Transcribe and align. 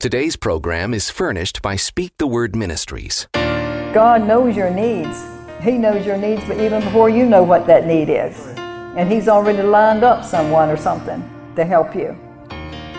Today's 0.00 0.36
program 0.36 0.94
is 0.94 1.10
furnished 1.10 1.60
by 1.60 1.74
Speak 1.74 2.16
the 2.18 2.26
Word 2.28 2.54
Ministries. 2.54 3.26
God 3.32 4.24
knows 4.24 4.54
your 4.54 4.70
needs. 4.70 5.20
He 5.60 5.72
knows 5.72 6.06
your 6.06 6.16
needs 6.16 6.44
but 6.44 6.60
even 6.60 6.84
before 6.84 7.10
you 7.10 7.26
know 7.26 7.42
what 7.42 7.66
that 7.66 7.84
need 7.84 8.08
is. 8.08 8.38
And 8.96 9.10
He's 9.10 9.26
already 9.26 9.60
lined 9.60 10.04
up 10.04 10.24
someone 10.24 10.70
or 10.70 10.76
something 10.76 11.28
to 11.56 11.64
help 11.64 11.96
you. 11.96 12.16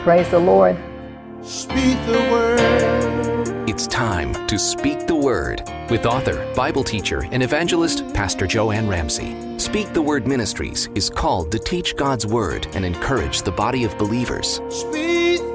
Praise 0.03 0.29
the 0.29 0.39
Lord. 0.39 0.75
Speak 1.41 1.95
the 2.05 2.19
word. 2.29 3.69
It's 3.69 3.87
time 3.87 4.33
to 4.47 4.59
Speak 4.59 5.07
the 5.07 5.15
Word 5.15 5.61
with 5.89 6.05
author, 6.05 6.53
Bible 6.53 6.83
teacher, 6.83 7.23
and 7.31 7.41
evangelist 7.41 8.13
Pastor 8.13 8.45
Jo 8.45 8.71
Anne 8.71 8.89
Ramsay. 8.89 9.57
Speak 9.57 9.93
the 9.93 10.01
Word 10.01 10.27
Ministries 10.27 10.89
is 10.95 11.09
called 11.09 11.49
to 11.53 11.59
teach 11.59 11.95
God's 11.95 12.25
Word 12.25 12.67
and 12.73 12.83
encourage 12.83 13.43
the 13.43 13.53
body 13.53 13.85
of 13.85 13.97
believers. 13.97 14.59
Speak 14.69 15.48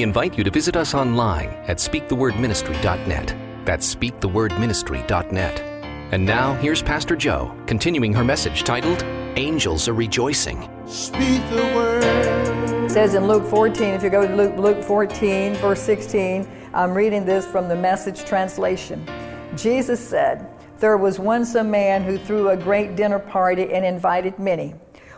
We 0.00 0.04
invite 0.04 0.38
you 0.38 0.44
to 0.44 0.50
visit 0.50 0.76
us 0.76 0.94
online 0.94 1.48
at 1.68 1.76
speakthewordministry.net. 1.76 3.36
That's 3.66 3.94
speakthewordministry.net. 3.94 5.60
And 5.60 6.24
now, 6.24 6.54
here's 6.54 6.80
Pastor 6.82 7.14
Jo 7.16 7.54
continuing 7.66 8.14
her 8.14 8.24
message 8.24 8.64
titled 8.64 9.02
Angels 9.36 9.88
Are 9.88 9.92
Rejoicing. 9.92 10.70
Speak 10.86 11.42
the 11.50 11.70
word. 11.74 12.02
It 12.02 12.90
says 12.90 13.12
in 13.12 13.28
Luke 13.28 13.46
14, 13.46 13.92
if 13.92 14.02
you 14.02 14.08
go 14.08 14.26
to 14.26 14.34
Luke, 14.34 14.56
Luke 14.56 14.82
14, 14.82 15.56
verse 15.56 15.82
16, 15.82 16.48
I'm 16.72 16.94
reading 16.94 17.26
this 17.26 17.44
from 17.44 17.68
the 17.68 17.76
message 17.76 18.24
translation. 18.24 19.06
Jesus 19.54 20.00
said, 20.00 20.48
There 20.78 20.96
was 20.96 21.18
once 21.18 21.56
a 21.56 21.62
man 21.62 22.04
who 22.04 22.16
threw 22.16 22.48
a 22.48 22.56
great 22.56 22.96
dinner 22.96 23.18
party 23.18 23.70
and 23.74 23.84
invited 23.84 24.38
many. 24.38 24.74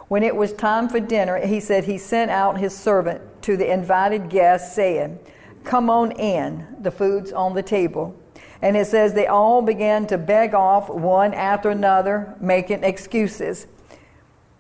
When 0.09 0.25
it 0.25 0.35
was 0.35 0.53
time 0.53 0.89
for 0.89 0.99
dinner, 0.99 1.39
he 1.47 1.61
said 1.61 1.85
he 1.85 1.99
sent 1.99 2.33
out 2.33 2.59
his 2.59 2.77
servant 2.77 3.23
to 3.43 3.57
the 3.57 3.73
invited 3.73 4.29
guests, 4.29 4.75
saying, 4.75 5.19
Come 5.65 5.91
on 5.91 6.13
in, 6.13 6.67
the 6.81 6.91
food's 6.91 7.33
on 7.33 7.55
the 7.55 7.63
table. 7.63 8.19
And 8.61 8.77
it 8.77 8.87
says 8.87 9.15
they 9.15 9.27
all 9.27 9.61
began 9.63 10.07
to 10.07 10.19
beg 10.19 10.55
off 10.55 10.89
one 10.89 11.35
after 11.35 11.71
another, 11.71 12.37
making 12.41 12.85
excuses. 12.85 13.67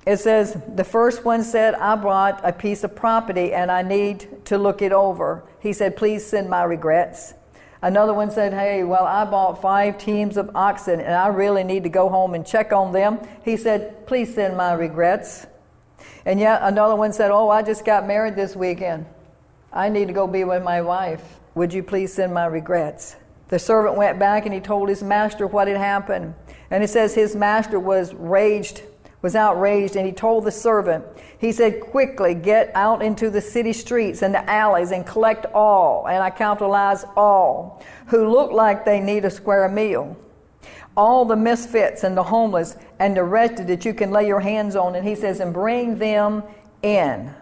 It 0.04 0.16
says, 0.16 0.60
the 0.74 0.82
first 0.82 1.24
one 1.24 1.44
said, 1.44 1.74
I 1.74 1.94
brought 1.94 2.40
a 2.42 2.52
piece 2.52 2.82
of 2.82 2.96
property 2.96 3.52
and 3.52 3.70
I 3.70 3.82
need 3.82 4.44
to 4.46 4.58
look 4.58 4.82
it 4.82 4.92
over. 4.92 5.44
He 5.60 5.72
said, 5.72 5.96
Please 5.96 6.26
send 6.26 6.50
my 6.50 6.64
regrets. 6.64 7.34
Another 7.82 8.12
one 8.12 8.30
said, 8.32 8.52
Hey, 8.52 8.82
well, 8.82 9.04
I 9.04 9.24
bought 9.24 9.62
five 9.62 9.98
teams 9.98 10.36
of 10.36 10.50
oxen 10.56 11.00
and 11.00 11.14
I 11.14 11.28
really 11.28 11.62
need 11.62 11.84
to 11.84 11.88
go 11.88 12.08
home 12.08 12.34
and 12.34 12.44
check 12.44 12.72
on 12.72 12.92
them. 12.92 13.20
He 13.44 13.56
said, 13.56 14.06
Please 14.08 14.34
send 14.34 14.56
my 14.56 14.72
regrets. 14.72 15.46
And 16.24 16.38
yet 16.38 16.60
another 16.62 16.96
one 16.96 17.12
said, 17.12 17.30
Oh, 17.30 17.48
I 17.48 17.62
just 17.62 17.84
got 17.84 18.06
married 18.06 18.36
this 18.36 18.54
weekend. 18.54 19.06
I 19.72 19.88
need 19.88 20.08
to 20.08 20.14
go 20.14 20.26
be 20.26 20.44
with 20.44 20.62
my 20.62 20.82
wife. 20.82 21.40
Would 21.54 21.72
you 21.72 21.82
please 21.82 22.12
send 22.12 22.32
my 22.32 22.46
regrets? 22.46 23.16
The 23.48 23.58
servant 23.58 23.96
went 23.96 24.18
back 24.18 24.46
and 24.46 24.54
he 24.54 24.60
told 24.60 24.88
his 24.88 25.02
master 25.02 25.46
what 25.46 25.68
had 25.68 25.76
happened. 25.76 26.34
And 26.70 26.82
it 26.82 26.88
says 26.88 27.14
his 27.14 27.36
master 27.36 27.78
was 27.78 28.14
raged, 28.14 28.82
was 29.20 29.36
outraged, 29.36 29.94
and 29.96 30.06
he 30.06 30.12
told 30.12 30.44
the 30.44 30.50
servant, 30.50 31.04
he 31.38 31.52
said, 31.52 31.80
Quickly 31.80 32.34
get 32.34 32.70
out 32.74 33.02
into 33.02 33.28
the 33.28 33.42
city 33.42 33.74
streets 33.74 34.22
and 34.22 34.34
the 34.34 34.48
alleys 34.48 34.90
and 34.90 35.06
collect 35.06 35.44
all, 35.52 36.06
and 36.06 36.22
I 36.22 36.30
capitalize 36.30 37.04
all, 37.14 37.82
who 38.06 38.30
look 38.30 38.52
like 38.52 38.84
they 38.86 39.00
need 39.00 39.26
a 39.26 39.30
square 39.30 39.68
meal. 39.68 40.16
All 40.96 41.24
the 41.24 41.36
misfits 41.36 42.04
and 42.04 42.16
the 42.16 42.24
homeless 42.24 42.76
and 42.98 43.16
the 43.16 43.24
wretched 43.24 43.66
that 43.68 43.84
you 43.84 43.94
can 43.94 44.10
lay 44.10 44.26
your 44.26 44.40
hands 44.40 44.76
on. 44.76 44.94
And 44.94 45.06
he 45.06 45.14
says, 45.14 45.40
and 45.40 45.52
bring 45.52 45.98
them 45.98 46.42
in. 46.82 47.34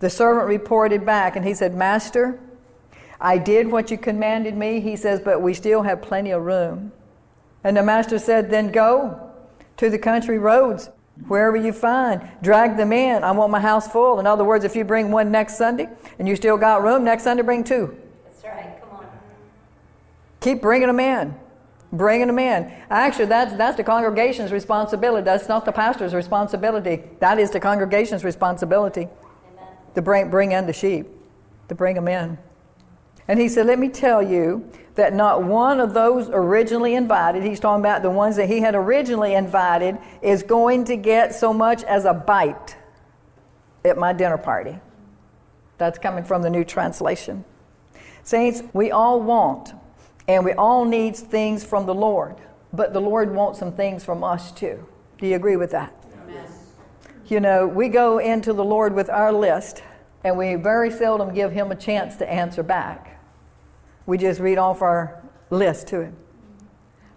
The 0.00 0.10
servant 0.10 0.46
reported 0.46 1.06
back 1.06 1.36
and 1.36 1.44
he 1.44 1.54
said, 1.54 1.74
Master, 1.74 2.40
I 3.20 3.38
did 3.38 3.70
what 3.70 3.90
you 3.90 3.98
commanded 3.98 4.56
me. 4.56 4.80
He 4.80 4.96
says, 4.96 5.20
but 5.20 5.40
we 5.40 5.54
still 5.54 5.82
have 5.82 6.02
plenty 6.02 6.30
of 6.30 6.42
room. 6.42 6.92
And 7.64 7.76
the 7.76 7.82
master 7.82 8.18
said, 8.18 8.50
then 8.50 8.70
go 8.70 9.32
to 9.78 9.90
the 9.90 9.98
country 9.98 10.38
roads, 10.38 10.90
wherever 11.26 11.56
you 11.56 11.72
find, 11.72 12.28
drag 12.42 12.76
them 12.76 12.92
in. 12.92 13.24
I 13.24 13.32
want 13.32 13.50
my 13.50 13.60
house 13.60 13.88
full. 13.88 14.20
In 14.20 14.26
other 14.26 14.44
words, 14.44 14.64
if 14.64 14.76
you 14.76 14.84
bring 14.84 15.10
one 15.10 15.30
next 15.30 15.56
Sunday 15.56 15.88
and 16.18 16.28
you 16.28 16.36
still 16.36 16.56
got 16.56 16.82
room, 16.82 17.04
next 17.04 17.24
Sunday 17.24 17.42
bring 17.42 17.64
two. 17.64 17.96
That's 18.24 18.44
right. 18.44 18.78
Come 18.80 18.90
on. 18.98 19.06
Keep 20.40 20.60
bringing 20.60 20.88
them 20.88 21.00
in. 21.00 21.34
Bringing 21.92 22.26
them 22.26 22.38
in. 22.38 22.72
Actually, 22.90 23.26
that's, 23.26 23.54
that's 23.54 23.76
the 23.76 23.84
congregation's 23.84 24.52
responsibility. 24.52 25.24
That's 25.24 25.48
not 25.48 25.64
the 25.64 25.72
pastor's 25.72 26.14
responsibility. 26.14 27.02
That 27.20 27.38
is 27.38 27.50
the 27.50 27.60
congregation's 27.60 28.24
responsibility 28.24 29.02
Amen. 29.02 29.68
to 29.94 30.02
bring, 30.02 30.30
bring 30.30 30.52
in 30.52 30.66
the 30.66 30.72
sheep, 30.72 31.06
to 31.68 31.74
bring 31.74 31.94
them 31.94 32.08
in. 32.08 32.38
And 33.28 33.40
he 33.40 33.48
said, 33.48 33.66
Let 33.66 33.78
me 33.78 33.88
tell 33.88 34.22
you 34.22 34.70
that 34.96 35.14
not 35.14 35.42
one 35.42 35.78
of 35.78 35.94
those 35.94 36.28
originally 36.30 36.94
invited, 36.94 37.42
he's 37.42 37.60
talking 37.60 37.82
about 37.82 38.02
the 38.02 38.10
ones 38.10 38.36
that 38.36 38.48
he 38.48 38.60
had 38.60 38.74
originally 38.74 39.34
invited, 39.34 39.98
is 40.22 40.42
going 40.42 40.84
to 40.86 40.96
get 40.96 41.34
so 41.34 41.52
much 41.52 41.82
as 41.84 42.04
a 42.04 42.14
bite 42.14 42.76
at 43.84 43.98
my 43.98 44.12
dinner 44.12 44.38
party. 44.38 44.78
That's 45.78 45.98
coming 45.98 46.24
from 46.24 46.42
the 46.42 46.50
new 46.50 46.64
translation. 46.64 47.44
Saints, 48.22 48.62
we 48.72 48.90
all 48.90 49.20
want 49.20 49.72
and 50.28 50.44
we 50.44 50.52
all 50.52 50.84
need 50.84 51.16
things 51.16 51.64
from 51.64 51.86
the 51.86 51.94
Lord, 51.94 52.36
but 52.72 52.92
the 52.92 53.00
Lord 53.00 53.34
wants 53.34 53.58
some 53.58 53.72
things 53.72 54.04
from 54.04 54.24
us 54.24 54.52
too. 54.52 54.86
Do 55.18 55.26
you 55.26 55.36
agree 55.36 55.56
with 55.56 55.70
that? 55.70 55.94
Amen. 56.24 56.44
You 57.26 57.40
know, 57.40 57.66
we 57.66 57.88
go 57.88 58.18
into 58.18 58.52
the 58.52 58.64
Lord 58.64 58.94
with 58.94 59.08
our 59.08 59.32
list, 59.32 59.82
and 60.24 60.36
we 60.36 60.54
very 60.56 60.90
seldom 60.90 61.32
give 61.32 61.52
Him 61.52 61.70
a 61.70 61.76
chance 61.76 62.16
to 62.16 62.30
answer 62.30 62.62
back. 62.62 63.20
We 64.04 64.18
just 64.18 64.40
read 64.40 64.58
off 64.58 64.82
our 64.82 65.22
list 65.50 65.86
to 65.88 66.00
Him. 66.02 66.16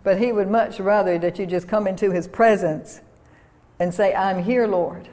But 0.04 0.20
He 0.20 0.32
would 0.32 0.50
much 0.50 0.80
rather 0.80 1.18
that 1.20 1.40
you 1.40 1.46
just 1.46 1.68
come 1.68 1.88
into 1.88 2.12
His 2.12 2.28
presence 2.28 3.02
and 3.80 3.94
say, 3.94 4.14
I'm 4.14 4.44
here, 4.44 4.68
Lord, 4.68 5.10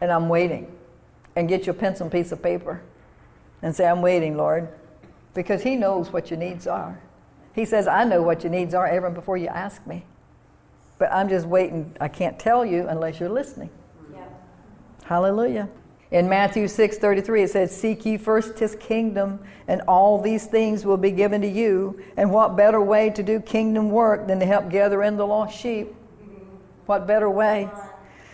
and 0.00 0.12
I'm 0.12 0.28
waiting. 0.28 0.70
And 1.34 1.48
get 1.48 1.64
your 1.64 1.74
pencil 1.74 2.04
and 2.04 2.12
piece 2.12 2.30
of 2.30 2.42
paper 2.42 2.82
and 3.62 3.74
say, 3.74 3.86
I'm 3.86 4.02
waiting, 4.02 4.36
Lord, 4.36 4.68
because 5.34 5.62
He 5.62 5.76
knows 5.76 6.12
what 6.12 6.30
your 6.30 6.38
needs 6.38 6.66
are. 6.66 7.00
He 7.54 7.64
says, 7.64 7.86
I 7.86 8.04
know 8.04 8.22
what 8.22 8.42
your 8.42 8.50
needs 8.50 8.74
are 8.74 8.94
even 8.94 9.14
before 9.14 9.36
you 9.36 9.48
ask 9.48 9.86
me. 9.86 10.04
But 10.98 11.12
I'm 11.12 11.28
just 11.28 11.46
waiting. 11.46 11.94
I 12.00 12.08
can't 12.08 12.38
tell 12.38 12.64
you 12.64 12.86
unless 12.88 13.20
you're 13.20 13.28
listening. 13.28 13.70
Yeah. 14.12 14.24
Hallelujah. 15.04 15.68
In 16.12 16.28
Matthew 16.28 16.68
6:33 16.68 17.42
it 17.42 17.50
says, 17.50 17.74
"Seek 17.74 18.04
ye 18.04 18.18
first 18.18 18.58
his 18.58 18.76
kingdom, 18.76 19.40
and 19.66 19.80
all 19.88 20.18
these 20.18 20.44
things 20.46 20.84
will 20.84 20.98
be 20.98 21.10
given 21.10 21.40
to 21.40 21.48
you." 21.48 21.98
And 22.18 22.30
what 22.30 22.54
better 22.54 22.82
way 22.82 23.08
to 23.08 23.22
do 23.22 23.40
kingdom 23.40 23.90
work 23.90 24.28
than 24.28 24.38
to 24.40 24.46
help 24.46 24.68
gather 24.68 25.02
in 25.02 25.16
the 25.16 25.26
lost 25.26 25.56
sheep? 25.56 25.94
What 26.84 27.06
better 27.06 27.30
way? 27.30 27.70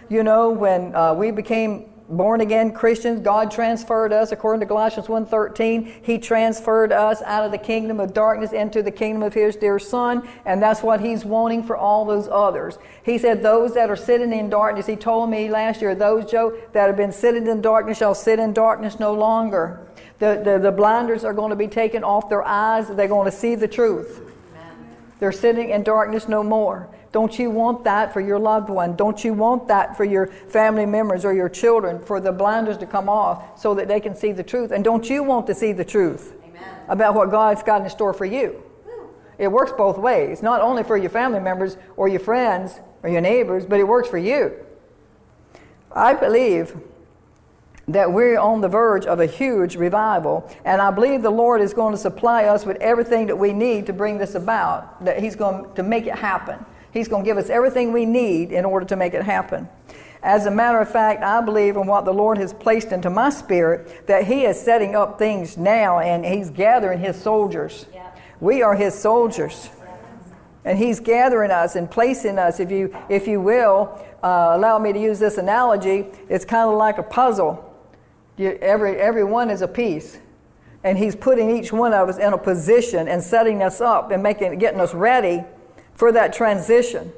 You 0.08 0.24
know, 0.24 0.50
when 0.50 0.94
uh, 0.94 1.14
we 1.14 1.30
became 1.30 1.84
born 2.08 2.40
again 2.40 2.72
Christians, 2.72 3.20
God 3.20 3.50
transferred 3.50 4.12
us 4.12 4.32
according 4.32 4.60
to 4.60 4.66
Galatians 4.66 5.08
1:13. 5.08 5.92
He 6.02 6.18
transferred 6.18 6.92
us 6.92 7.22
out 7.22 7.44
of 7.44 7.52
the 7.52 7.58
kingdom 7.58 8.00
of 8.00 8.14
darkness 8.14 8.52
into 8.52 8.82
the 8.82 8.90
kingdom 8.90 9.22
of 9.22 9.34
his 9.34 9.56
dear 9.56 9.78
son, 9.78 10.26
and 10.46 10.62
that's 10.62 10.82
what 10.82 11.00
he's 11.00 11.24
wanting 11.24 11.62
for 11.62 11.76
all 11.76 12.04
those 12.04 12.28
others. 12.30 12.78
He 13.02 13.18
said 13.18 13.42
those 13.42 13.74
that 13.74 13.90
are 13.90 13.96
sitting 13.96 14.32
in 14.32 14.48
darkness, 14.48 14.86
he 14.86 14.96
told 14.96 15.30
me 15.30 15.48
last 15.48 15.82
year, 15.82 15.94
those 15.94 16.30
Jo 16.30 16.54
that 16.72 16.86
have 16.86 16.96
been 16.96 17.12
sitting 17.12 17.46
in 17.46 17.60
darkness 17.60 17.98
shall 17.98 18.14
sit 18.14 18.38
in 18.38 18.52
darkness 18.52 18.98
no 18.98 19.12
longer. 19.12 19.80
The, 20.18 20.40
the, 20.44 20.58
the 20.58 20.72
blinders 20.72 21.24
are 21.24 21.32
going 21.32 21.50
to 21.50 21.56
be 21.56 21.68
taken 21.68 22.02
off 22.02 22.28
their 22.28 22.44
eyes. 22.44 22.88
They're 22.88 23.06
going 23.06 23.30
to 23.30 23.36
see 23.36 23.54
the 23.54 23.68
truth. 23.68 24.20
They're 25.20 25.32
sitting 25.32 25.70
in 25.70 25.82
darkness 25.82 26.28
no 26.28 26.42
more. 26.42 26.88
Don't 27.10 27.38
you 27.38 27.50
want 27.50 27.84
that 27.84 28.12
for 28.12 28.20
your 28.20 28.38
loved 28.38 28.68
one? 28.68 28.94
Don't 28.94 29.24
you 29.24 29.32
want 29.32 29.68
that 29.68 29.96
for 29.96 30.04
your 30.04 30.26
family 30.26 30.84
members 30.84 31.24
or 31.24 31.32
your 31.32 31.48
children, 31.48 32.04
for 32.04 32.20
the 32.20 32.32
blinders 32.32 32.76
to 32.78 32.86
come 32.86 33.08
off 33.08 33.58
so 33.58 33.74
that 33.74 33.88
they 33.88 34.00
can 34.00 34.14
see 34.14 34.32
the 34.32 34.42
truth? 34.42 34.70
And 34.70 34.84
don't 34.84 35.08
you 35.08 35.22
want 35.22 35.46
to 35.46 35.54
see 35.54 35.72
the 35.72 35.84
truth 35.84 36.34
Amen. 36.44 36.62
about 36.88 37.14
what 37.14 37.30
God's 37.30 37.62
got 37.62 37.82
in 37.82 37.88
store 37.88 38.12
for 38.12 38.26
you? 38.26 38.62
It 39.38 39.48
works 39.48 39.72
both 39.72 39.96
ways, 39.96 40.42
not 40.42 40.60
only 40.60 40.82
for 40.82 40.96
your 40.96 41.10
family 41.10 41.40
members 41.40 41.76
or 41.96 42.08
your 42.08 42.20
friends 42.20 42.80
or 43.02 43.08
your 43.08 43.20
neighbors, 43.20 43.64
but 43.64 43.78
it 43.80 43.84
works 43.84 44.08
for 44.08 44.18
you. 44.18 44.52
I 45.92 46.12
believe 46.12 46.76
that 47.86 48.12
we're 48.12 48.38
on 48.38 48.60
the 48.60 48.68
verge 48.68 49.06
of 49.06 49.20
a 49.20 49.26
huge 49.26 49.76
revival, 49.76 50.50
and 50.64 50.82
I 50.82 50.90
believe 50.90 51.22
the 51.22 51.30
Lord 51.30 51.62
is 51.62 51.72
going 51.72 51.92
to 51.92 51.98
supply 51.98 52.44
us 52.44 52.66
with 52.66 52.76
everything 52.78 53.28
that 53.28 53.36
we 53.36 53.54
need 53.54 53.86
to 53.86 53.94
bring 53.94 54.18
this 54.18 54.34
about, 54.34 55.02
that 55.04 55.20
He's 55.20 55.36
going 55.36 55.72
to 55.74 55.82
make 55.82 56.06
it 56.06 56.14
happen. 56.14 56.64
He's 56.92 57.08
going 57.08 57.24
to 57.24 57.28
give 57.28 57.36
us 57.36 57.50
everything 57.50 57.92
we 57.92 58.06
need 58.06 58.52
in 58.52 58.64
order 58.64 58.86
to 58.86 58.96
make 58.96 59.14
it 59.14 59.22
happen. 59.22 59.68
As 60.22 60.46
a 60.46 60.50
matter 60.50 60.80
of 60.80 60.90
fact, 60.90 61.22
I 61.22 61.40
believe 61.40 61.76
in 61.76 61.86
what 61.86 62.04
the 62.04 62.12
Lord 62.12 62.38
has 62.38 62.52
placed 62.52 62.88
into 62.88 63.08
my 63.08 63.30
spirit 63.30 64.06
that 64.06 64.26
He 64.26 64.44
is 64.44 64.60
setting 64.60 64.96
up 64.96 65.18
things 65.18 65.56
now 65.56 66.00
and 66.00 66.24
He's 66.24 66.50
gathering 66.50 66.98
His 66.98 67.20
soldiers. 67.20 67.86
Yeah. 67.94 68.10
We 68.40 68.62
are 68.62 68.74
His 68.74 68.98
soldiers. 68.98 69.70
And 70.64 70.76
He's 70.76 70.98
gathering 70.98 71.50
us 71.50 71.76
and 71.76 71.90
placing 71.90 72.38
us, 72.38 72.58
if 72.58 72.70
you, 72.70 72.94
if 73.08 73.28
you 73.28 73.40
will, 73.40 74.04
uh, 74.22 74.50
allow 74.52 74.78
me 74.78 74.92
to 74.92 75.00
use 75.00 75.20
this 75.20 75.38
analogy, 75.38 76.06
it's 76.28 76.44
kind 76.44 76.68
of 76.68 76.76
like 76.76 76.98
a 76.98 77.02
puzzle. 77.02 77.64
You, 78.36 78.58
every, 78.60 78.96
every 78.96 79.24
one 79.24 79.50
is 79.50 79.62
a 79.62 79.68
piece. 79.68 80.18
And 80.82 80.98
He's 80.98 81.14
putting 81.14 81.56
each 81.56 81.72
one 81.72 81.94
of 81.94 82.08
us 82.08 82.18
in 82.18 82.32
a 82.32 82.38
position 82.38 83.06
and 83.06 83.22
setting 83.22 83.62
us 83.62 83.80
up 83.80 84.10
and 84.10 84.20
making, 84.20 84.58
getting 84.58 84.80
us 84.80 84.94
ready 84.94 85.44
for 85.98 86.12
that 86.12 86.32
transition. 86.32 87.12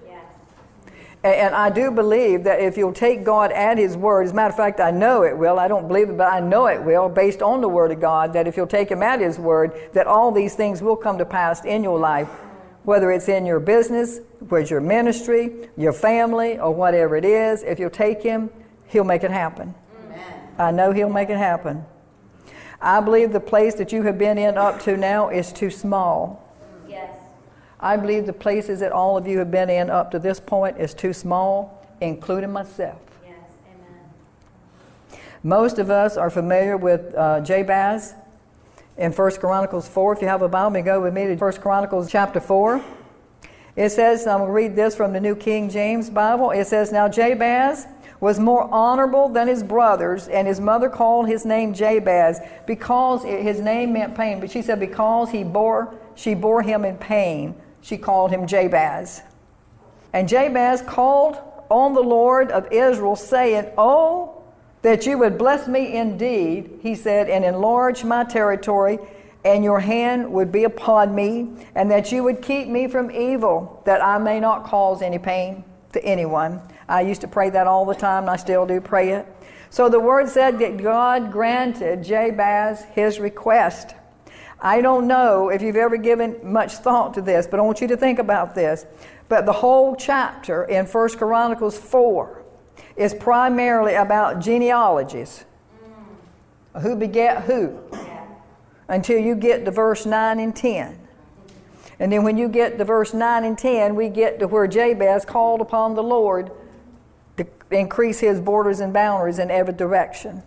And 1.22 1.54
I 1.54 1.68
do 1.68 1.90
believe 1.90 2.44
that 2.44 2.60
if 2.60 2.78
you'll 2.78 2.94
take 2.94 3.24
God 3.24 3.52
at 3.52 3.76
His 3.76 3.94
word, 3.94 4.22
as 4.22 4.30
a 4.30 4.34
matter 4.34 4.52
of 4.52 4.56
fact, 4.56 4.80
I 4.80 4.90
know 4.90 5.22
it 5.22 5.36
will. 5.36 5.58
I 5.58 5.68
don't 5.68 5.86
believe 5.86 6.08
it, 6.08 6.16
but 6.16 6.32
I 6.32 6.40
know 6.40 6.66
it 6.66 6.82
will, 6.82 7.10
based 7.10 7.42
on 7.42 7.60
the 7.60 7.68
word 7.68 7.92
of 7.92 8.00
God, 8.00 8.32
that 8.32 8.46
if 8.46 8.56
you'll 8.56 8.66
take 8.66 8.90
Him 8.90 9.02
at 9.02 9.20
His 9.20 9.38
word, 9.38 9.90
that 9.92 10.06
all 10.06 10.32
these 10.32 10.54
things 10.54 10.80
will 10.80 10.96
come 10.96 11.18
to 11.18 11.26
pass 11.26 11.62
in 11.66 11.84
your 11.84 11.98
life, 11.98 12.30
whether 12.84 13.12
it's 13.12 13.28
in 13.28 13.44
your 13.44 13.60
business, 13.60 14.20
where's 14.48 14.70
your 14.70 14.80
ministry, 14.80 15.68
your 15.76 15.92
family, 15.92 16.58
or 16.58 16.72
whatever 16.72 17.16
it 17.16 17.26
is. 17.26 17.62
If 17.64 17.78
you'll 17.78 17.90
take 17.90 18.22
Him, 18.22 18.48
He'll 18.86 19.04
make 19.04 19.22
it 19.22 19.30
happen. 19.30 19.74
Amen. 20.06 20.48
I 20.58 20.70
know 20.70 20.90
He'll 20.90 21.10
make 21.10 21.28
it 21.28 21.36
happen. 21.36 21.84
I 22.80 23.02
believe 23.02 23.34
the 23.34 23.40
place 23.40 23.74
that 23.74 23.92
you 23.92 24.04
have 24.04 24.16
been 24.16 24.38
in 24.38 24.56
up 24.56 24.80
to 24.84 24.96
now 24.96 25.28
is 25.28 25.52
too 25.52 25.68
small. 25.68 26.49
I 27.82 27.96
believe 27.96 28.26
the 28.26 28.34
places 28.34 28.80
that 28.80 28.92
all 28.92 29.16
of 29.16 29.26
you 29.26 29.38
have 29.38 29.50
been 29.50 29.70
in 29.70 29.88
up 29.88 30.10
to 30.10 30.18
this 30.18 30.38
point 30.38 30.76
is 30.78 30.92
too 30.92 31.14
small, 31.14 31.86
including 32.02 32.52
myself. 32.52 33.00
Yes, 33.24 33.36
amen. 33.66 35.20
Most 35.42 35.78
of 35.78 35.90
us 35.90 36.18
are 36.18 36.28
familiar 36.28 36.76
with 36.76 37.14
uh, 37.14 37.40
Jabez 37.40 38.14
in 38.98 39.12
1 39.12 39.30
Chronicles 39.36 39.88
4. 39.88 40.12
If 40.12 40.20
you 40.20 40.28
have 40.28 40.42
a 40.42 40.48
Bible, 40.48 40.82
go 40.82 41.00
with 41.00 41.14
me 41.14 41.24
to 41.24 41.34
1 41.36 41.52
Chronicles 41.54 42.10
chapter 42.12 42.38
4. 42.38 42.84
It 43.76 43.88
says, 43.90 44.26
I'm 44.26 44.40
going 44.40 44.48
to 44.48 44.52
read 44.52 44.76
this 44.76 44.94
from 44.94 45.14
the 45.14 45.20
New 45.20 45.34
King 45.34 45.70
James 45.70 46.10
Bible. 46.10 46.50
It 46.50 46.66
says, 46.66 46.92
Now 46.92 47.08
Jabez 47.08 47.86
was 48.20 48.38
more 48.38 48.68
honorable 48.70 49.30
than 49.30 49.48
his 49.48 49.62
brothers, 49.62 50.28
and 50.28 50.46
his 50.46 50.60
mother 50.60 50.90
called 50.90 51.28
his 51.28 51.46
name 51.46 51.72
Jabez 51.72 52.40
because 52.66 53.24
his 53.24 53.60
name 53.60 53.94
meant 53.94 54.14
pain. 54.14 54.38
But 54.38 54.50
she 54.50 54.60
said, 54.60 54.78
Because 54.80 55.30
he 55.30 55.44
bore, 55.44 55.94
she 56.14 56.34
bore 56.34 56.60
him 56.60 56.84
in 56.84 56.98
pain 56.98 57.54
she 57.80 57.96
called 57.96 58.30
him 58.30 58.46
Jabez. 58.46 59.22
And 60.12 60.28
Jabez 60.28 60.82
called 60.82 61.38
on 61.68 61.94
the 61.94 62.02
Lord 62.02 62.50
of 62.50 62.70
Israel, 62.72 63.16
saying, 63.16 63.70
Oh, 63.78 64.42
that 64.82 65.06
you 65.06 65.18
would 65.18 65.38
bless 65.38 65.68
me 65.68 65.96
indeed, 65.96 66.80
he 66.82 66.94
said, 66.94 67.28
and 67.28 67.44
enlarge 67.44 68.02
my 68.02 68.24
territory, 68.24 68.98
and 69.44 69.62
your 69.62 69.80
hand 69.80 70.32
would 70.32 70.50
be 70.50 70.64
upon 70.64 71.14
me, 71.14 71.50
and 71.74 71.90
that 71.90 72.12
you 72.12 72.22
would 72.24 72.42
keep 72.42 72.68
me 72.68 72.88
from 72.88 73.10
evil, 73.10 73.82
that 73.86 74.02
I 74.02 74.18
may 74.18 74.40
not 74.40 74.64
cause 74.64 75.02
any 75.02 75.18
pain 75.18 75.64
to 75.92 76.04
anyone. 76.04 76.60
I 76.88 77.02
used 77.02 77.20
to 77.22 77.28
pray 77.28 77.50
that 77.50 77.66
all 77.66 77.84
the 77.84 77.94
time, 77.94 78.24
and 78.24 78.30
I 78.30 78.36
still 78.36 78.66
do 78.66 78.80
pray 78.80 79.10
it. 79.10 79.26
So 79.70 79.88
the 79.88 80.00
word 80.00 80.28
said 80.28 80.58
that 80.58 80.78
God 80.78 81.30
granted 81.30 82.02
Jabez 82.02 82.84
his 82.92 83.20
request. 83.20 83.94
I 84.62 84.82
don't 84.82 85.06
know 85.06 85.48
if 85.48 85.62
you've 85.62 85.76
ever 85.76 85.96
given 85.96 86.36
much 86.42 86.74
thought 86.74 87.14
to 87.14 87.22
this, 87.22 87.46
but 87.46 87.58
I 87.58 87.62
want 87.62 87.80
you 87.80 87.88
to 87.88 87.96
think 87.96 88.18
about 88.18 88.54
this. 88.54 88.84
But 89.28 89.46
the 89.46 89.52
whole 89.52 89.96
chapter 89.96 90.64
in 90.64 90.86
1 90.86 91.08
Chronicles 91.10 91.78
4 91.78 92.42
is 92.96 93.14
primarily 93.14 93.94
about 93.94 94.40
genealogies. 94.40 95.44
Mm. 96.74 96.82
Who 96.82 96.96
begat 96.96 97.44
who? 97.44 97.78
Yeah. 97.92 98.26
Until 98.88 99.18
you 99.18 99.34
get 99.34 99.64
to 99.64 99.70
verse 99.70 100.04
9 100.04 100.40
and 100.40 100.54
10. 100.54 100.98
And 101.98 102.10
then 102.10 102.24
when 102.24 102.36
you 102.36 102.48
get 102.48 102.76
to 102.78 102.84
verse 102.84 103.14
9 103.14 103.44
and 103.44 103.56
10, 103.56 103.94
we 103.94 104.08
get 104.08 104.38
to 104.40 104.48
where 104.48 104.66
Jabez 104.66 105.24
called 105.24 105.60
upon 105.60 105.94
the 105.94 106.02
Lord 106.02 106.50
to 107.36 107.46
increase 107.70 108.20
his 108.20 108.40
borders 108.40 108.80
and 108.80 108.92
boundaries 108.92 109.38
in 109.38 109.50
every 109.50 109.74
direction. 109.74 110.42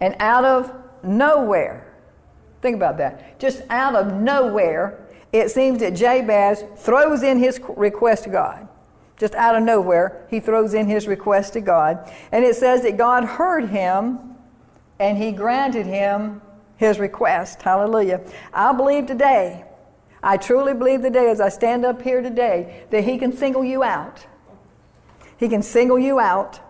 And 0.00 0.16
out 0.20 0.44
of 0.44 0.72
nowhere, 1.02 1.89
Think 2.62 2.76
about 2.76 2.98
that. 2.98 3.38
Just 3.40 3.62
out 3.70 3.94
of 3.94 4.12
nowhere, 4.14 5.06
it 5.32 5.50
seems 5.50 5.80
that 5.80 5.94
Jabez 5.94 6.64
throws 6.76 7.22
in 7.22 7.38
his 7.38 7.60
request 7.76 8.24
to 8.24 8.30
God. 8.30 8.68
Just 9.16 9.34
out 9.34 9.54
of 9.54 9.62
nowhere, 9.62 10.26
he 10.30 10.40
throws 10.40 10.74
in 10.74 10.86
his 10.86 11.06
request 11.06 11.52
to 11.52 11.60
God. 11.60 12.10
And 12.32 12.44
it 12.44 12.56
says 12.56 12.82
that 12.82 12.96
God 12.96 13.24
heard 13.24 13.68
him 13.68 14.18
and 14.98 15.18
he 15.18 15.32
granted 15.32 15.86
him 15.86 16.40
his 16.76 16.98
request. 16.98 17.60
Hallelujah. 17.62 18.22
I 18.52 18.72
believe 18.72 19.06
today, 19.06 19.64
I 20.22 20.36
truly 20.36 20.74
believe 20.74 21.02
today, 21.02 21.30
as 21.30 21.40
I 21.40 21.48
stand 21.50 21.84
up 21.84 22.02
here 22.02 22.22
today, 22.22 22.84
that 22.90 23.04
he 23.04 23.18
can 23.18 23.32
single 23.34 23.64
you 23.64 23.82
out. 23.82 24.26
He 25.36 25.48
can 25.48 25.62
single 25.62 25.98
you 25.98 26.18
out 26.18 26.60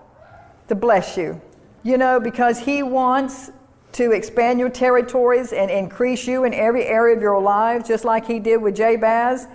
to 0.69 0.75
bless 0.75 1.17
you. 1.17 1.41
You 1.83 1.99
know, 1.99 2.21
because 2.21 2.59
he 2.59 2.83
wants 2.83 3.51
to 3.93 4.13
expand 4.13 4.59
your 4.61 4.71
territories 4.71 5.53
and 5.53 5.71
increase 5.71 6.27
you 6.27 6.45
in 6.45 6.55
every 6.55 6.85
area 6.85 7.17
of 7.17 7.23
your 7.23 7.41
lives, 7.41 7.89
just 7.89 8.05
like 8.05 8.27
He 8.27 8.39
did 8.39 8.59
with 8.59 8.77
Jabez. 8.77 9.47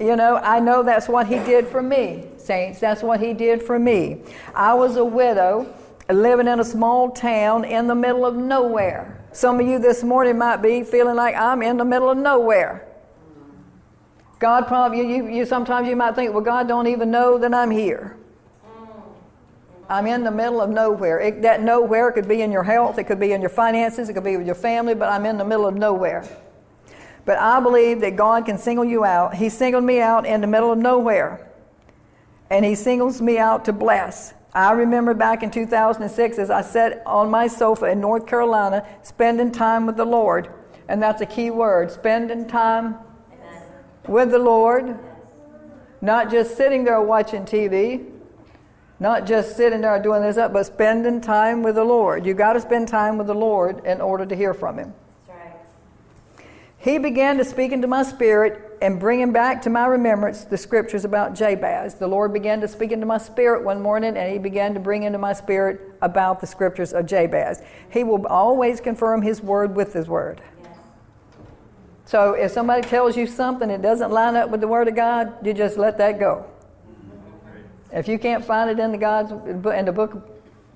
You 0.00 0.16
know, 0.16 0.36
I 0.36 0.60
know 0.60 0.82
that's 0.82 1.08
what 1.08 1.26
He 1.26 1.36
did 1.36 1.68
for 1.68 1.82
me, 1.82 2.24
saints. 2.38 2.80
That's 2.80 3.02
what 3.02 3.20
He 3.20 3.34
did 3.34 3.62
for 3.62 3.78
me. 3.78 4.22
I 4.54 4.74
was 4.74 4.96
a 4.96 5.04
widow 5.04 5.72
living 6.08 6.48
in 6.48 6.60
a 6.60 6.64
small 6.64 7.10
town 7.10 7.64
in 7.64 7.86
the 7.86 7.94
middle 7.94 8.24
of 8.24 8.34
nowhere. 8.34 9.24
Some 9.32 9.60
of 9.60 9.66
you 9.66 9.78
this 9.78 10.02
morning 10.02 10.38
might 10.38 10.58
be 10.58 10.82
feeling 10.82 11.16
like 11.16 11.34
I'm 11.34 11.62
in 11.62 11.76
the 11.76 11.84
middle 11.84 12.10
of 12.10 12.18
nowhere. 12.18 12.86
God 14.38 14.66
probably, 14.66 14.98
you, 14.98 15.28
you, 15.28 15.46
sometimes 15.46 15.86
you 15.88 15.94
might 15.94 16.16
think, 16.16 16.32
well, 16.32 16.42
God 16.42 16.66
don't 16.66 16.88
even 16.88 17.10
know 17.10 17.38
that 17.38 17.54
I'm 17.54 17.70
here. 17.70 18.16
I'm 19.92 20.06
in 20.06 20.24
the 20.24 20.30
middle 20.30 20.62
of 20.62 20.70
nowhere. 20.70 21.20
It, 21.20 21.42
that 21.42 21.62
nowhere 21.62 22.10
could 22.12 22.26
be 22.26 22.40
in 22.40 22.50
your 22.50 22.62
health, 22.62 22.96
it 22.96 23.04
could 23.04 23.20
be 23.20 23.32
in 23.32 23.42
your 23.42 23.50
finances, 23.50 24.08
it 24.08 24.14
could 24.14 24.24
be 24.24 24.38
with 24.38 24.46
your 24.46 24.54
family, 24.54 24.94
but 24.94 25.10
I'm 25.10 25.26
in 25.26 25.36
the 25.36 25.44
middle 25.44 25.66
of 25.66 25.74
nowhere. 25.74 26.26
But 27.26 27.36
I 27.36 27.60
believe 27.60 28.00
that 28.00 28.16
God 28.16 28.46
can 28.46 28.56
single 28.56 28.86
you 28.86 29.04
out. 29.04 29.34
He 29.34 29.50
singled 29.50 29.84
me 29.84 30.00
out 30.00 30.24
in 30.24 30.40
the 30.40 30.46
middle 30.46 30.72
of 30.72 30.78
nowhere. 30.78 31.46
And 32.48 32.64
He 32.64 32.74
singles 32.74 33.20
me 33.20 33.36
out 33.36 33.66
to 33.66 33.72
bless. 33.74 34.32
I 34.54 34.72
remember 34.72 35.12
back 35.12 35.42
in 35.42 35.50
2006 35.50 36.38
as 36.38 36.50
I 36.50 36.62
sat 36.62 37.02
on 37.04 37.30
my 37.30 37.46
sofa 37.46 37.86
in 37.86 38.00
North 38.00 38.26
Carolina 38.26 38.86
spending 39.02 39.52
time 39.52 39.84
with 39.84 39.98
the 39.98 40.06
Lord. 40.06 40.48
And 40.88 41.02
that's 41.02 41.20
a 41.20 41.26
key 41.26 41.50
word 41.50 41.90
spending 41.90 42.48
time 42.48 42.96
with 44.08 44.30
the 44.30 44.38
Lord. 44.38 44.98
Not 46.00 46.30
just 46.30 46.56
sitting 46.56 46.84
there 46.84 47.00
watching 47.02 47.44
TV, 47.44 48.08
not 49.02 49.26
just 49.26 49.56
sitting 49.56 49.80
there 49.80 50.00
doing 50.00 50.22
this 50.22 50.36
up, 50.36 50.52
but 50.52 50.64
spending 50.64 51.20
time 51.20 51.64
with 51.64 51.74
the 51.74 51.84
Lord. 51.84 52.24
You 52.24 52.34
got 52.34 52.52
to 52.52 52.60
spend 52.60 52.86
time 52.86 53.18
with 53.18 53.26
the 53.26 53.34
Lord 53.34 53.84
in 53.84 54.00
order 54.00 54.24
to 54.24 54.36
hear 54.36 54.54
from 54.54 54.78
Him. 54.78 54.94
Right. 55.28 55.56
He 56.78 56.98
began 56.98 57.36
to 57.38 57.44
speak 57.44 57.72
into 57.72 57.88
my 57.88 58.04
spirit 58.04 58.78
and 58.80 59.00
bringing 59.00 59.32
back 59.32 59.60
to 59.62 59.70
my 59.70 59.86
remembrance 59.86 60.44
the 60.44 60.56
scriptures 60.56 61.04
about 61.04 61.34
Jabez. 61.34 61.96
The 61.96 62.06
Lord 62.06 62.32
began 62.32 62.60
to 62.60 62.68
speak 62.68 62.92
into 62.92 63.04
my 63.04 63.18
spirit 63.18 63.64
one 63.64 63.82
morning, 63.82 64.16
and 64.16 64.32
He 64.32 64.38
began 64.38 64.72
to 64.74 64.80
bring 64.80 65.02
into 65.02 65.18
my 65.18 65.32
spirit 65.32 65.80
about 66.00 66.40
the 66.40 66.46
scriptures 66.46 66.92
of 66.92 67.04
Jabez. 67.06 67.60
He 67.90 68.04
will 68.04 68.24
always 68.28 68.80
confirm 68.80 69.22
His 69.22 69.42
word 69.42 69.74
with 69.74 69.94
His 69.94 70.06
word. 70.06 70.40
So 72.04 72.34
if 72.34 72.52
somebody 72.52 72.86
tells 72.86 73.16
you 73.16 73.26
something 73.26 73.66
that 73.66 73.82
doesn't 73.82 74.12
line 74.12 74.36
up 74.36 74.50
with 74.50 74.60
the 74.60 74.68
Word 74.68 74.86
of 74.86 74.94
God, 74.94 75.44
you 75.44 75.52
just 75.52 75.76
let 75.76 75.98
that 75.98 76.20
go. 76.20 76.46
If 77.92 78.08
you 78.08 78.18
can't 78.18 78.44
find 78.44 78.70
it 78.70 78.78
in 78.78 78.92
the 78.92 78.98
God's 78.98 79.32
in 79.32 79.84
the 79.84 79.92
book, 79.92 80.28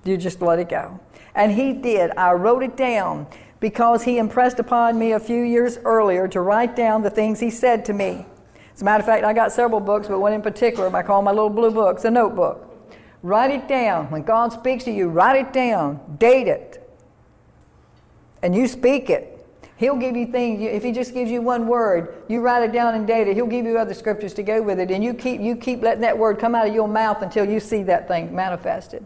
you 0.05 0.17
just 0.17 0.41
let 0.43 0.59
it 0.59 0.69
go. 0.69 1.01
And 1.35 1.53
he 1.53 1.73
did. 1.73 2.11
I 2.17 2.33
wrote 2.33 2.63
it 2.63 2.77
down 2.77 3.27
because 3.61 4.05
he 4.05 4.19
impressed 4.19 4.59
upon 4.59 4.99
me 4.99 5.13
a 5.13 5.21
few 5.21 5.43
years 5.43 5.79
earlier 5.85 6.29
to 6.29 6.41
write 6.41 6.77
down 6.77 7.03
the 7.03 7.11
things 7.11 7.41
he 7.41 7.51
said 7.51 7.85
to 7.87 7.93
me. 7.93 8.27
As 8.75 8.83
a 8.83 8.85
matter 8.85 9.01
of 9.01 9.07
fact, 9.07 9.25
I 9.25 9.33
got 9.33 9.53
several 9.53 9.81
books, 9.81 10.09
but 10.09 10.21
one 10.21 10.35
in 10.35 10.43
particular 10.43 10.95
I 10.95 11.03
call 11.03 11.23
my 11.23 11.31
little 11.31 11.51
blue 11.51 11.71
book. 11.71 12.05
A 12.05 12.11
notebook. 12.11 12.63
Write 13.23 13.51
it 13.51 13.67
down. 13.67 14.11
When 14.11 14.23
God 14.23 14.53
speaks 14.53 14.85
to 14.85 14.91
you, 14.91 15.09
write 15.09 15.37
it 15.37 15.53
down, 15.53 16.17
date 16.19 16.47
it, 16.47 16.83
and 18.43 18.55
you 18.55 18.69
speak 18.69 19.11
it. 19.11 19.36
He'll 19.77 19.97
give 19.97 20.17
you 20.17 20.27
things. 20.27 20.63
If 20.63 20.83
he 20.83 20.93
just 20.93 21.13
gives 21.13 21.31
you 21.31 21.43
one 21.43 21.67
word, 21.67 22.23
you 22.29 22.41
write 22.41 22.63
it 22.63 22.73
down 22.73 22.95
in 22.95 23.05
data. 23.05 23.35
He'll 23.35 23.47
give 23.47 23.67
you 23.67 23.77
other 23.77 23.93
scriptures 23.93 24.33
to 24.35 24.43
go 24.43 24.63
with 24.63 24.81
it, 24.81 24.91
and 24.91 25.05
you 25.05 25.13
keep 25.13 25.41
you 25.41 25.55
keep 25.55 25.83
letting 25.83 26.01
that 26.01 26.17
word 26.17 26.39
come 26.39 26.55
out 26.55 26.67
of 26.67 26.75
your 26.75 26.89
mouth 26.89 27.21
until 27.21 27.45
you 27.45 27.61
see 27.61 27.83
that 27.83 28.09
thing 28.09 28.35
manifested. 28.35 29.05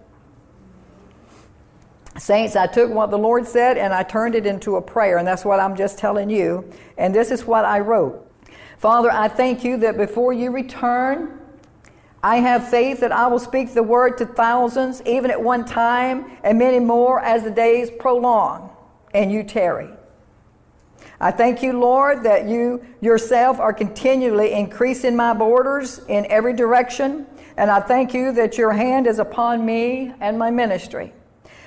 Saints, 2.18 2.54
I 2.54 2.66
took 2.66 2.90
what 2.90 3.10
the 3.10 3.18
Lord 3.18 3.46
said 3.46 3.78
and 3.78 3.94
I 3.94 4.02
turned 4.02 4.34
it 4.34 4.46
into 4.46 4.76
a 4.76 4.82
prayer, 4.82 5.18
and 5.18 5.26
that's 5.26 5.44
what 5.44 5.58
I'm 5.58 5.76
just 5.76 5.98
telling 5.98 6.28
you. 6.28 6.70
And 6.98 7.14
this 7.14 7.30
is 7.30 7.44
what 7.44 7.64
I 7.64 7.80
wrote. 7.80 8.26
Father, 8.78 9.10
I 9.10 9.28
thank 9.28 9.64
you 9.64 9.76
that 9.78 9.96
before 9.96 10.32
you 10.32 10.50
return, 10.50 11.38
I 12.22 12.36
have 12.36 12.68
faith 12.68 13.00
that 13.00 13.12
I 13.12 13.26
will 13.28 13.38
speak 13.38 13.72
the 13.72 13.82
word 13.82 14.18
to 14.18 14.26
thousands, 14.26 15.02
even 15.06 15.30
at 15.30 15.42
one 15.42 15.64
time, 15.64 16.30
and 16.44 16.58
many 16.58 16.78
more 16.78 17.20
as 17.20 17.42
the 17.42 17.50
days 17.50 17.90
prolong 17.90 18.70
and 19.14 19.32
you 19.32 19.42
tarry. 19.42 19.90
I 21.22 21.30
thank 21.30 21.62
you, 21.62 21.78
Lord, 21.78 22.22
that 22.22 22.48
you 22.48 22.82
yourself 23.02 23.60
are 23.60 23.74
continually 23.74 24.52
increasing 24.52 25.14
my 25.14 25.34
borders 25.34 26.00
in 26.08 26.24
every 26.30 26.54
direction. 26.54 27.26
And 27.58 27.70
I 27.70 27.80
thank 27.80 28.14
you 28.14 28.32
that 28.32 28.56
your 28.56 28.72
hand 28.72 29.06
is 29.06 29.18
upon 29.18 29.66
me 29.66 30.14
and 30.20 30.38
my 30.38 30.50
ministry. 30.50 31.12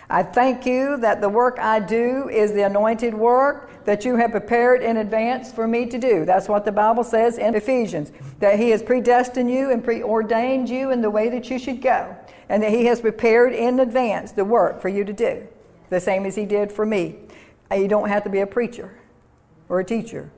I 0.10 0.24
thank 0.24 0.66
you 0.66 0.98
that 0.98 1.22
the 1.22 1.30
work 1.30 1.60
I 1.60 1.80
do 1.80 2.30
is 2.30 2.52
the 2.54 2.64
anointed 2.64 3.14
work 3.14 3.70
that 3.86 4.04
you 4.04 4.16
have 4.16 4.32
prepared 4.32 4.82
in 4.82 4.98
advance 4.98 5.52
for 5.52 5.68
me 5.68 5.86
to 5.86 6.00
do. 6.00 6.26
That's 6.26 6.50
what 6.50 6.66
the 6.66 6.72
Bible 6.72 7.04
says 7.04 7.38
in 7.38 7.54
Ephesians, 7.54 8.12
that 8.40 8.58
He 8.58 8.72
has 8.72 8.82
predestined 8.82 9.52
you 9.52 9.70
and 9.70 9.84
preordained 9.84 10.68
you 10.68 10.90
in 10.90 11.02
the 11.02 11.10
way 11.10 11.30
that 11.30 11.50
you 11.50 11.60
should 11.60 11.82
go, 11.82 12.16
and 12.50 12.64
that 12.64 12.72
He 12.72 12.86
has 12.86 13.02
prepared 13.02 13.54
in 13.54 13.80
advance 13.80 14.32
the 14.32 14.46
work 14.46 14.82
for 14.82 14.90
you 14.90 15.04
to 15.04 15.14
do, 15.14 15.48
the 15.90 16.00
same 16.00 16.26
as 16.26 16.36
He 16.36 16.46
did 16.46 16.72
for 16.72 16.86
me. 16.86 17.18
You 17.72 17.88
don't 17.88 18.10
have 18.10 18.24
to 18.24 18.30
be 18.30 18.40
a 18.40 18.48
preacher 18.48 18.92
or 19.70 19.80
a 19.80 19.86
teacher. 19.86 20.32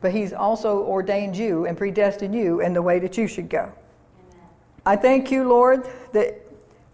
But 0.00 0.12
He's 0.12 0.32
also 0.32 0.80
ordained 0.84 1.36
you 1.36 1.66
and 1.66 1.76
predestined 1.76 2.34
you 2.34 2.60
in 2.60 2.72
the 2.72 2.82
way 2.82 2.98
that 2.98 3.16
you 3.16 3.26
should 3.26 3.48
go. 3.48 3.72
Amen. 4.30 4.46
I 4.84 4.96
thank 4.96 5.30
you, 5.30 5.48
Lord, 5.48 5.86
that, 6.12 6.42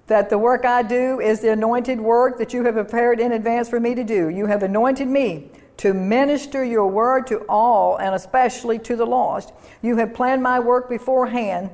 that 0.06 0.30
the 0.30 0.38
work 0.38 0.64
I 0.64 0.82
do 0.82 1.20
is 1.20 1.40
the 1.40 1.52
anointed 1.52 2.00
work 2.00 2.38
that 2.38 2.52
you 2.52 2.64
have 2.64 2.74
prepared 2.74 3.20
in 3.20 3.32
advance 3.32 3.68
for 3.68 3.80
me 3.80 3.94
to 3.94 4.04
do. 4.04 4.28
You 4.28 4.46
have 4.46 4.62
anointed 4.62 5.08
me 5.08 5.50
to 5.78 5.94
minister 5.94 6.64
your 6.64 6.86
word 6.86 7.26
to 7.26 7.40
all 7.48 7.96
and 7.96 8.14
especially 8.14 8.78
to 8.80 8.94
the 8.96 9.06
lost. 9.06 9.52
You 9.82 9.96
have 9.96 10.14
planned 10.14 10.42
my 10.42 10.60
work 10.60 10.88
beforehand 10.88 11.70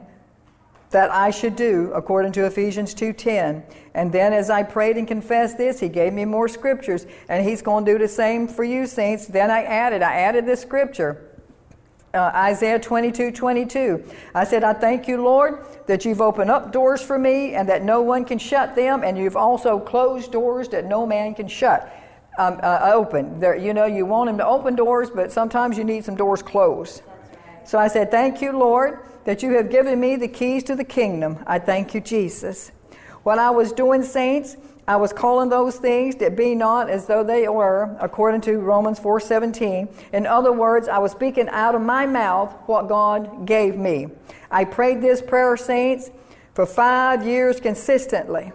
that 0.90 1.11
I 1.11 1.30
should 1.30 1.57
do 1.57 1.92
according 1.95 2.33
to 2.33 2.47
Ephesians 2.47 2.95
2:10. 2.95 3.62
And 3.95 4.12
then 4.12 4.33
as 4.33 4.49
I 4.49 4.62
prayed 4.62 4.97
and 4.97 5.07
confessed 5.07 5.59
this, 5.59 5.80
he 5.80 5.88
gave 5.88 6.12
me 6.12 6.25
more 6.25 6.49
scriptures 6.49 7.07
and 7.28 7.47
he's 7.47 7.62
going 7.62 7.85
to 7.85 7.92
do 7.92 7.99
the 7.99 8.09
same 8.09 8.49
for 8.49 8.64
you 8.64 8.87
saints. 8.87 9.26
Then 9.26 9.50
I 9.50 9.64
added, 9.64 10.02
I 10.02 10.14
added 10.21 10.47
this 10.47 10.61
scripture. 10.61 11.25
Uh, 12.14 12.30
Isaiah 12.35 12.78
22, 12.78 13.33
22. 13.33 14.02
I 14.35 14.45
said, 14.45 14.64
I 14.64 14.73
thank 14.73 15.09
you, 15.09 15.23
Lord, 15.23 15.66
that 15.87 16.07
you've 16.07 16.23
opened 16.23 16.50
up 16.50 16.73
doors 16.73 17.02
for 17.02 17.18
me 17.18 17.54
and 17.54 17.68
that 17.68 17.83
no 17.83 18.00
one 18.00 18.25
can 18.25 18.38
shut 18.38 18.75
them, 18.75 19.04
and 19.04 19.18
you've 19.18 19.37
also 19.37 19.78
closed 19.78 20.33
doors 20.33 20.68
that 20.71 20.87
no 20.87 21.07
man 21.07 21.35
can 21.35 21.49
shut. 21.49 21.92
Um, 22.38 22.61
uh, 22.62 22.92
open. 22.95 23.40
There, 23.40 23.57
you 23.57 23.75
know, 23.75 23.87
you 23.87 24.07
want 24.07 24.30
him 24.30 24.38
to 24.38 24.47
open 24.47 24.76
doors, 24.76 25.11
but 25.11 25.33
sometimes 25.33 25.76
you 25.76 25.83
need 25.83 26.04
some 26.04 26.14
doors 26.14 26.40
closed. 26.40 27.02
Right. 27.04 27.68
So 27.68 27.80
I 27.80 27.88
said, 27.88 28.12
Thank 28.12 28.40
you, 28.40 28.57
Lord, 28.57 29.00
that 29.28 29.42
you 29.42 29.52
have 29.52 29.68
given 29.68 30.00
me 30.00 30.16
the 30.16 30.26
keys 30.26 30.64
to 30.64 30.75
the 30.75 30.82
kingdom. 30.82 31.38
I 31.47 31.58
thank 31.58 31.92
you, 31.92 32.00
Jesus. 32.00 32.73
What 33.25 33.38
I 33.38 33.50
was 33.50 33.73
doing, 33.73 34.02
saints, 34.02 34.56
I 34.87 34.97
was 34.97 35.12
calling 35.12 35.50
those 35.50 35.76
things 35.76 36.14
that 36.16 36.35
be 36.35 36.54
not 36.54 36.88
as 36.88 37.06
though 37.06 37.23
they 37.23 37.47
were, 37.47 37.94
according 38.00 38.40
to 38.49 38.56
Romans 38.56 38.99
4:17. 38.99 39.87
In 40.14 40.26
other 40.26 40.50
words, 40.50 40.88
I 40.88 40.97
was 40.97 41.12
speaking 41.12 41.47
out 41.50 41.75
of 41.75 41.82
my 41.82 42.06
mouth 42.06 42.54
what 42.64 42.88
God 42.88 43.44
gave 43.44 43.76
me. 43.76 44.06
I 44.50 44.64
prayed 44.64 45.02
this 45.02 45.20
prayer, 45.20 45.58
saints, 45.58 46.11
for 46.54 46.64
five 46.64 47.26
years 47.26 47.61
consistently. 47.61 48.52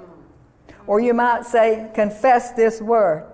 Or 0.88 1.00
you 1.00 1.14
might 1.14 1.46
say, 1.46 1.92
confess 1.94 2.54
this 2.54 2.82
word. 2.82 3.28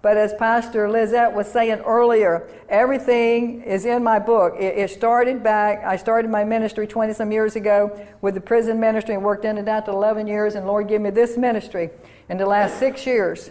But 0.00 0.16
as 0.16 0.32
Pastor 0.34 0.88
Lizette 0.88 1.32
was 1.32 1.50
saying 1.50 1.80
earlier, 1.80 2.48
everything 2.68 3.62
is 3.62 3.84
in 3.84 4.04
my 4.04 4.20
book. 4.20 4.54
It, 4.56 4.78
it 4.78 4.90
started 4.90 5.42
back, 5.42 5.82
I 5.84 5.96
started 5.96 6.30
my 6.30 6.44
ministry 6.44 6.86
20 6.86 7.12
some 7.14 7.32
years 7.32 7.56
ago 7.56 8.06
with 8.20 8.34
the 8.34 8.40
prison 8.40 8.78
ministry 8.78 9.14
and 9.14 9.24
worked 9.24 9.44
in 9.44 9.58
and 9.58 9.68
out 9.68 9.86
to 9.86 9.90
11 9.90 10.28
years, 10.28 10.54
and 10.54 10.66
Lord 10.66 10.86
gave 10.86 11.00
me 11.00 11.10
this 11.10 11.36
ministry 11.36 11.90
in 12.28 12.38
the 12.38 12.46
last 12.46 12.78
six 12.78 13.06
years. 13.06 13.50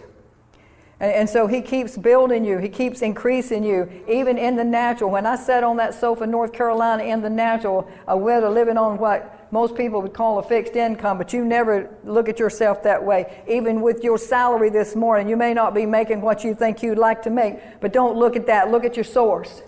And, 1.00 1.12
and, 1.12 1.28
so 1.28 1.46
He 1.46 1.60
keeps 1.60 1.98
building 1.98 2.46
you, 2.46 2.56
He 2.56 2.70
keeps 2.70 3.02
increasing 3.02 3.62
you, 3.62 4.02
even 4.08 4.38
in 4.38 4.56
the 4.56 4.64
natural. 4.64 5.10
When 5.10 5.26
I 5.26 5.36
sat 5.36 5.62
on 5.62 5.76
that 5.76 5.94
sofa 5.94 6.24
in 6.24 6.30
North 6.30 6.54
Carolina 6.54 7.04
in 7.04 7.20
the 7.20 7.30
natural, 7.30 7.88
a 8.06 8.16
widow 8.16 8.50
living 8.50 8.78
on 8.78 8.96
what 8.96 9.37
most 9.50 9.74
people 9.74 10.02
would 10.02 10.12
call 10.12 10.38
a 10.38 10.42
fixed 10.42 10.76
income, 10.76 11.18
but 11.18 11.32
you 11.32 11.44
never 11.44 11.96
look 12.04 12.28
at 12.28 12.38
yourself 12.38 12.82
that 12.82 13.02
way. 13.02 13.42
Even 13.48 13.80
with 13.80 14.04
your 14.04 14.18
salary 14.18 14.68
this 14.68 14.94
morning, 14.94 15.28
you 15.28 15.36
may 15.36 15.54
not 15.54 15.74
be 15.74 15.86
making 15.86 16.20
what 16.20 16.44
you 16.44 16.54
think 16.54 16.82
you'd 16.82 16.98
like 16.98 17.22
to 17.22 17.30
make, 17.30 17.80
but 17.80 17.92
don't 17.92 18.16
look 18.16 18.36
at 18.36 18.46
that. 18.46 18.70
Look 18.70 18.84
at 18.84 18.96
your 18.96 19.04
source. 19.04 19.62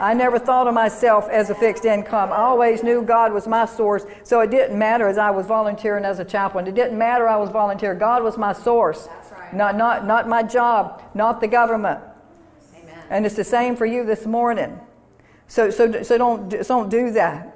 I 0.00 0.14
never 0.14 0.38
thought 0.38 0.66
of 0.66 0.72
myself 0.72 1.28
as 1.28 1.50
a 1.50 1.54
fixed 1.54 1.84
income. 1.84 2.32
I 2.32 2.36
always 2.36 2.82
knew 2.82 3.02
God 3.02 3.34
was 3.34 3.46
my 3.46 3.66
source, 3.66 4.04
so 4.24 4.40
it 4.40 4.50
didn't 4.50 4.78
matter 4.78 5.06
as 5.06 5.18
I 5.18 5.30
was 5.30 5.46
volunteering 5.46 6.06
as 6.06 6.18
a 6.18 6.24
chaplain. 6.24 6.66
It 6.66 6.74
didn't 6.74 6.96
matter 6.96 7.28
I 7.28 7.36
was 7.36 7.50
volunteer. 7.50 7.94
God 7.94 8.22
was 8.22 8.38
my 8.38 8.54
source, 8.54 9.08
right. 9.30 9.54
not, 9.54 9.76
not, 9.76 10.06
not 10.06 10.26
my 10.26 10.42
job, 10.42 11.02
not 11.14 11.42
the 11.42 11.48
government. 11.48 12.00
Amen. 12.74 12.98
And 13.10 13.26
it's 13.26 13.36
the 13.36 13.44
same 13.44 13.76
for 13.76 13.84
you 13.84 14.04
this 14.04 14.24
morning. 14.24 14.80
So, 15.48 15.68
so, 15.68 16.02
so 16.02 16.16
don't, 16.16 16.50
so 16.50 16.64
don't 16.64 16.88
do 16.88 17.12
that. 17.12 17.49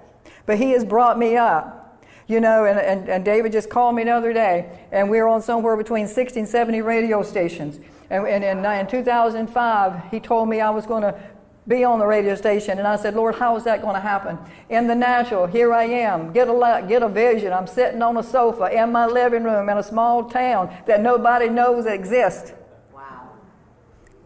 But 0.46 0.58
He 0.58 0.70
has 0.70 0.84
brought 0.84 1.18
me 1.18 1.36
up. 1.36 1.80
You 2.26 2.40
know, 2.40 2.64
and, 2.64 2.78
and, 2.78 3.08
and 3.08 3.24
David 3.24 3.52
just 3.52 3.68
called 3.68 3.94
me 3.94 4.04
the 4.04 4.10
other 4.10 4.32
day, 4.32 4.78
and 4.90 5.10
we 5.10 5.20
were 5.20 5.28
on 5.28 5.42
somewhere 5.42 5.76
between 5.76 6.08
60 6.08 6.40
and 6.40 6.48
70 6.48 6.80
radio 6.80 7.22
stations. 7.22 7.78
And, 8.08 8.26
and, 8.26 8.42
and 8.42 8.60
in 8.60 8.64
uh, 8.64 8.84
2005, 8.84 10.10
he 10.10 10.20
told 10.20 10.48
me 10.48 10.60
I 10.60 10.70
was 10.70 10.86
going 10.86 11.02
to 11.02 11.20
be 11.66 11.84
on 11.84 11.98
the 11.98 12.06
radio 12.06 12.34
station. 12.34 12.78
And 12.78 12.86
I 12.86 12.96
said, 12.96 13.14
Lord, 13.14 13.34
how 13.34 13.56
is 13.56 13.64
that 13.64 13.80
going 13.82 13.94
to 13.94 14.00
happen? 14.00 14.38
In 14.68 14.86
the 14.86 14.94
natural, 14.94 15.46
here 15.46 15.72
I 15.72 15.84
am. 15.84 16.32
Get 16.32 16.48
a, 16.48 16.84
get 16.88 17.02
a 17.02 17.08
vision. 17.08 17.52
I'm 17.52 17.66
sitting 17.66 18.02
on 18.02 18.16
a 18.16 18.22
sofa 18.22 18.70
in 18.70 18.92
my 18.92 19.06
living 19.06 19.44
room 19.44 19.68
in 19.68 19.78
a 19.78 19.82
small 19.82 20.24
town 20.24 20.74
that 20.86 21.00
nobody 21.00 21.48
knows 21.48 21.86
exists. 21.86 22.52
Wow. 22.92 23.30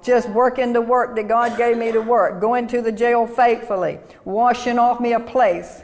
Just 0.03 0.29
working 0.31 0.73
the 0.73 0.81
work 0.81 1.15
that 1.17 1.29
God 1.29 1.57
gave 1.57 1.77
me 1.77 1.93
to 1.93 2.01
work, 2.01 2.41
going 2.41 2.67
to 2.69 2.83
the 2.83 2.93
jail 2.93 3.27
faithfully, 3.27 4.01
washing 4.25 4.79
off 4.79 5.01
me 5.01 5.13
a 5.13 5.21
place 5.21 5.83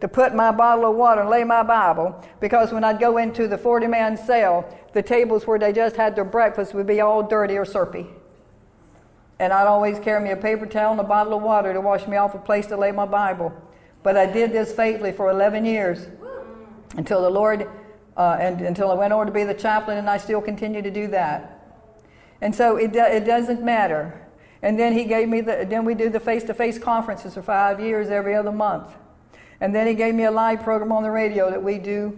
to 0.00 0.08
put 0.08 0.34
my 0.34 0.50
bottle 0.50 0.90
of 0.90 0.96
water 0.96 1.22
and 1.22 1.30
lay 1.30 1.44
my 1.44 1.62
Bible 1.62 2.22
because 2.40 2.72
when 2.72 2.84
I'd 2.84 3.00
go 3.00 3.16
into 3.16 3.48
the 3.48 3.56
40 3.56 3.86
man 3.86 4.16
cell, 4.16 4.66
the 4.92 5.02
tables 5.02 5.46
where 5.46 5.58
they 5.58 5.72
just 5.72 5.96
had 5.96 6.14
their 6.14 6.24
breakfast 6.24 6.74
would 6.74 6.86
be 6.86 7.00
all 7.00 7.22
dirty 7.22 7.56
or 7.56 7.64
syrupy. 7.64 8.06
And 9.38 9.52
I'd 9.52 9.66
always 9.66 9.98
carry 9.98 10.22
me 10.22 10.30
a 10.30 10.36
paper 10.36 10.66
towel 10.66 10.92
and 10.92 11.00
a 11.00 11.04
bottle 11.04 11.34
of 11.34 11.42
water 11.42 11.72
to 11.72 11.80
wash 11.80 12.06
me 12.06 12.16
off 12.16 12.34
a 12.34 12.38
place 12.38 12.66
to 12.68 12.76
lay 12.76 12.92
my 12.92 13.06
Bible. 13.06 13.52
But 14.02 14.16
I 14.16 14.26
did 14.26 14.52
this 14.52 14.72
faithfully 14.72 15.12
for 15.12 15.30
11 15.30 15.64
years 15.64 16.06
until 16.96 17.22
the 17.22 17.30
Lord, 17.30 17.68
uh, 18.16 18.36
and 18.40 18.60
until 18.60 18.90
I 18.90 18.94
went 18.94 19.12
over 19.12 19.26
to 19.26 19.32
be 19.32 19.44
the 19.44 19.54
chaplain, 19.54 19.98
and 19.98 20.08
I 20.08 20.16
still 20.16 20.40
continue 20.40 20.80
to 20.80 20.90
do 20.90 21.08
that. 21.08 21.52
And 22.40 22.54
so 22.54 22.76
it, 22.76 22.92
do, 22.92 23.00
it 23.00 23.24
doesn't 23.24 23.62
matter. 23.62 24.26
And 24.62 24.78
then 24.78 24.92
he 24.92 25.04
gave 25.04 25.28
me 25.28 25.40
the, 25.40 25.66
then 25.68 25.84
we 25.84 25.94
do 25.94 26.08
the 26.08 26.20
face 26.20 26.44
to 26.44 26.54
face 26.54 26.78
conferences 26.78 27.34
for 27.34 27.42
five 27.42 27.80
years 27.80 28.08
every 28.08 28.34
other 28.34 28.52
month. 28.52 28.94
And 29.60 29.74
then 29.74 29.86
he 29.86 29.94
gave 29.94 30.14
me 30.14 30.24
a 30.24 30.30
live 30.30 30.62
program 30.62 30.92
on 30.92 31.02
the 31.02 31.10
radio 31.10 31.50
that 31.50 31.62
we 31.62 31.78
do 31.78 32.16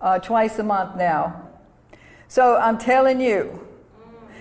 uh, 0.00 0.18
twice 0.18 0.58
a 0.58 0.62
month 0.62 0.96
now. 0.96 1.48
So 2.28 2.56
I'm 2.56 2.78
telling 2.78 3.20
you, 3.20 3.66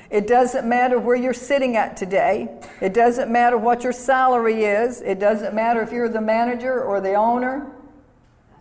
it 0.09 0.27
doesn't 0.27 0.67
matter 0.67 0.99
where 0.99 1.17
you're 1.17 1.33
sitting 1.33 1.75
at 1.75 1.97
today. 1.97 2.47
It 2.81 2.93
doesn't 2.93 3.29
matter 3.29 3.57
what 3.57 3.83
your 3.83 3.91
salary 3.91 4.63
is. 4.63 5.01
It 5.01 5.19
doesn't 5.19 5.53
matter 5.53 5.81
if 5.81 5.91
you're 5.91 6.07
the 6.07 6.21
manager 6.21 6.81
or 6.81 7.01
the 7.01 7.13
owner 7.15 7.69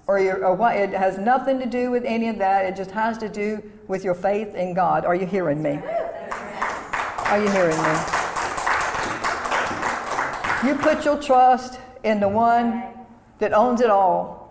or, 0.09 0.19
or 0.45 0.55
what. 0.55 0.76
It 0.76 0.90
has 0.90 1.19
nothing 1.19 1.61
to 1.61 1.66
do 1.66 1.90
with 1.90 2.05
any 2.05 2.28
of 2.28 2.38
that. 2.38 2.66
It 2.66 2.75
just 2.75 2.90
has 2.90 3.19
to 3.19 3.28
do 3.28 3.62
with 3.87 4.02
your 4.02 4.14
faith 4.14 4.57
in 4.57 4.75
God. 4.75 5.05
Are 5.05 5.14
you 5.14 5.26
hearing 5.26 5.62
me? 5.62 5.81
Are 7.26 7.38
you 7.40 7.49
hearing 7.50 7.76
me? 7.76 7.95
You 10.66 10.75
put 10.75 11.05
your 11.05 11.23
trust 11.23 11.78
in 12.02 12.19
the 12.19 12.28
one 12.28 12.96
that 13.38 13.52
owns 13.52 13.81
it 13.81 13.90
all. 13.90 14.47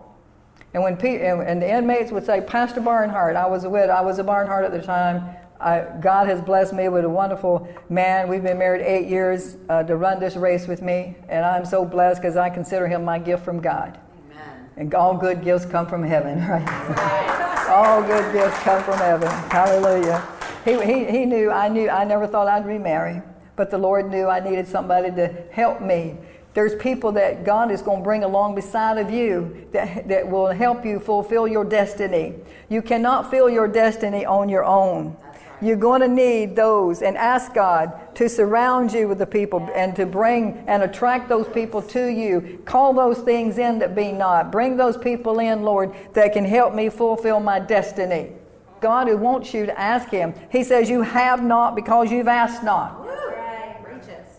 And 0.74 0.82
when 0.82 0.94
and 0.94 1.62
the 1.62 1.74
inmates 1.74 2.12
would 2.12 2.26
say, 2.26 2.40
Pastor 2.40 2.80
Barnhart, 2.80 3.34
I 3.34 3.46
was 3.46 3.64
a 3.64 3.70
widow, 3.70 3.92
I 3.92 4.02
was 4.02 4.18
a 4.18 4.24
Barnhart 4.24 4.64
at 4.64 4.72
the 4.72 4.82
time. 4.82 5.36
I, 5.58 5.86
God 6.00 6.28
has 6.28 6.42
blessed 6.42 6.74
me 6.74 6.90
with 6.90 7.06
a 7.06 7.08
wonderful 7.08 7.66
man. 7.88 8.28
We've 8.28 8.42
been 8.42 8.58
married 8.58 8.82
eight 8.82 9.08
years 9.08 9.56
uh, 9.70 9.84
to 9.84 9.96
run 9.96 10.20
this 10.20 10.36
race 10.36 10.66
with 10.66 10.82
me, 10.82 11.16
and 11.30 11.46
I'm 11.46 11.64
so 11.64 11.86
blessed 11.86 12.20
because 12.20 12.36
I 12.36 12.50
consider 12.50 12.86
him 12.86 13.04
my 13.04 13.18
gift 13.18 13.42
from 13.42 13.60
God. 13.60 13.98
Amen. 14.30 14.68
And 14.76 14.94
all 14.94 15.16
good 15.16 15.42
gifts 15.42 15.64
come 15.64 15.86
from 15.86 16.02
heaven, 16.02 16.38
right? 16.48 17.68
all 17.70 18.02
good 18.02 18.30
gifts 18.34 18.58
come 18.58 18.82
from 18.82 18.98
heaven. 18.98 19.28
Hallelujah. 19.50 20.22
He, 20.66 20.72
he, 20.84 21.04
he 21.06 21.24
knew, 21.24 21.50
I 21.50 21.68
knew, 21.68 21.88
I 21.88 22.04
never 22.04 22.26
thought 22.26 22.48
I'd 22.48 22.66
remarry, 22.66 23.22
but 23.54 23.70
the 23.70 23.78
Lord 23.78 24.10
knew 24.10 24.26
I 24.26 24.40
needed 24.40 24.68
somebody 24.68 25.10
to 25.12 25.28
help 25.52 25.80
me 25.80 26.18
there's 26.56 26.74
people 26.76 27.12
that 27.12 27.44
God 27.44 27.70
is 27.70 27.82
going 27.82 27.98
to 27.98 28.02
bring 28.02 28.24
along 28.24 28.54
beside 28.54 28.96
of 28.96 29.10
you 29.10 29.68
that, 29.72 30.08
that 30.08 30.26
will 30.26 30.46
help 30.46 30.86
you 30.86 30.98
fulfill 30.98 31.46
your 31.46 31.66
destiny. 31.66 32.32
You 32.70 32.80
cannot 32.80 33.30
fill 33.30 33.50
your 33.50 33.68
destiny 33.68 34.24
on 34.24 34.48
your 34.48 34.64
own. 34.64 35.18
You're 35.60 35.76
going 35.76 36.00
to 36.00 36.08
need 36.08 36.56
those 36.56 37.02
and 37.02 37.14
ask 37.18 37.52
God 37.52 37.92
to 38.16 38.26
surround 38.26 38.94
you 38.94 39.06
with 39.06 39.18
the 39.18 39.26
people 39.26 39.68
and 39.74 39.94
to 39.96 40.06
bring 40.06 40.64
and 40.66 40.82
attract 40.82 41.28
those 41.28 41.46
people 41.46 41.82
to 41.82 42.06
you. 42.06 42.62
Call 42.64 42.94
those 42.94 43.18
things 43.18 43.58
in 43.58 43.78
that 43.80 43.94
be 43.94 44.10
not. 44.10 44.50
Bring 44.50 44.78
those 44.78 44.96
people 44.96 45.40
in, 45.40 45.62
Lord, 45.62 45.94
that 46.14 46.32
can 46.32 46.46
help 46.46 46.74
me 46.74 46.88
fulfill 46.88 47.38
my 47.38 47.58
destiny. 47.58 48.32
God 48.80 49.08
who 49.08 49.18
wants 49.18 49.52
you 49.52 49.66
to 49.66 49.78
ask 49.78 50.08
Him. 50.08 50.32
He 50.50 50.64
says, 50.64 50.88
You 50.88 51.02
have 51.02 51.42
not 51.42 51.76
because 51.76 52.10
you've 52.10 52.28
asked 52.28 52.64
not. 52.64 53.06